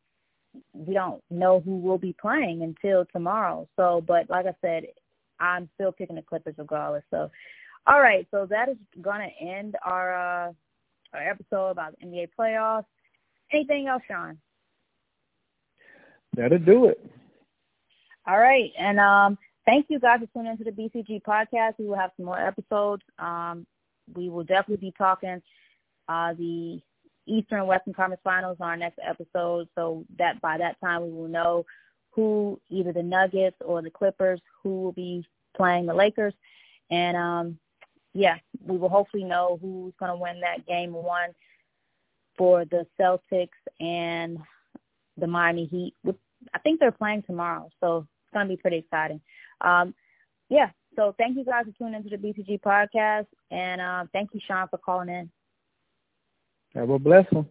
we 0.72 0.94
don't 0.94 1.22
know 1.30 1.60
who 1.60 1.78
will 1.78 1.98
be 1.98 2.14
playing 2.20 2.62
until 2.62 3.04
tomorrow. 3.12 3.68
So, 3.76 4.02
but 4.06 4.28
like 4.28 4.46
I 4.46 4.54
said, 4.60 4.86
I'm 5.38 5.68
still 5.74 5.92
picking 5.92 6.16
the 6.16 6.22
Clippers 6.22 6.56
regardless. 6.58 7.04
So, 7.10 7.30
all 7.86 8.00
right. 8.00 8.26
So 8.30 8.46
that 8.46 8.68
is 8.68 8.76
going 9.00 9.20
to 9.20 9.44
end 9.44 9.76
our, 9.84 10.48
uh, 10.48 10.52
our 11.14 11.30
episode 11.30 11.70
about 11.70 11.94
the 11.98 12.06
NBA 12.06 12.28
playoffs. 12.38 12.84
Anything 13.52 13.88
else, 13.88 14.02
Sean? 14.06 14.38
That'll 16.36 16.58
do 16.58 16.86
it. 16.86 17.04
All 18.26 18.38
right. 18.38 18.70
And 18.78 19.00
um, 19.00 19.38
thank 19.66 19.86
you 19.88 19.98
guys 19.98 20.20
for 20.20 20.26
tuning 20.26 20.52
into 20.52 20.64
the 20.64 20.70
BCG 20.70 21.22
podcast. 21.22 21.74
We 21.78 21.86
will 21.86 21.96
have 21.96 22.12
some 22.16 22.26
more 22.26 22.38
episodes. 22.38 23.02
Um, 23.18 23.66
we 24.14 24.28
will 24.28 24.44
definitely 24.44 24.88
be 24.88 24.94
talking 24.96 25.42
uh, 26.08 26.34
the 26.34 26.80
Eastern 27.26 27.60
and 27.60 27.68
Western 27.68 27.94
Conference 27.94 28.20
Finals 28.22 28.58
on 28.60 28.68
our 28.68 28.76
next 28.76 28.98
episode. 29.06 29.68
So 29.74 30.04
that 30.18 30.40
by 30.40 30.58
that 30.58 30.76
time 30.82 31.02
we 31.02 31.10
will 31.10 31.28
know 31.28 31.64
who 32.10 32.60
either 32.68 32.92
the 32.92 33.02
Nuggets 33.02 33.56
or 33.64 33.82
the 33.82 33.90
Clippers 33.90 34.40
who 34.62 34.82
will 34.82 34.92
be 34.92 35.24
playing 35.56 35.86
the 35.86 35.94
Lakers. 35.94 36.34
And 36.90 37.16
um, 37.16 37.58
yeah, 38.12 38.36
we 38.64 38.76
will 38.76 38.88
hopefully 38.88 39.24
know 39.24 39.58
who's 39.60 39.92
going 39.98 40.10
to 40.10 40.16
win 40.16 40.40
that 40.40 40.66
game 40.66 40.92
one 40.92 41.30
for 42.36 42.64
the 42.64 42.86
Celtics 42.98 43.48
and 43.78 44.38
the 45.16 45.26
Miami 45.26 45.66
Heat. 45.66 45.94
I 46.54 46.58
think 46.58 46.80
they're 46.80 46.90
playing 46.90 47.22
tomorrow, 47.22 47.70
so 47.80 47.98
it's 47.98 48.32
going 48.32 48.46
to 48.46 48.54
be 48.54 48.60
pretty 48.60 48.78
exciting. 48.78 49.20
Um, 49.60 49.94
yeah, 50.48 50.70
so 50.96 51.14
thank 51.18 51.36
you 51.36 51.44
guys 51.44 51.66
for 51.66 51.72
tuning 51.78 51.94
into 51.94 52.08
the 52.08 52.16
BCG 52.16 52.60
podcast, 52.60 53.26
and 53.50 53.80
uh, 53.80 54.04
thank 54.12 54.30
you, 54.32 54.40
Sean, 54.46 54.66
for 54.68 54.78
calling 54.78 55.08
in. 55.08 55.30
Have 56.74 56.90
a 56.90 56.98
blessing. 56.98 57.46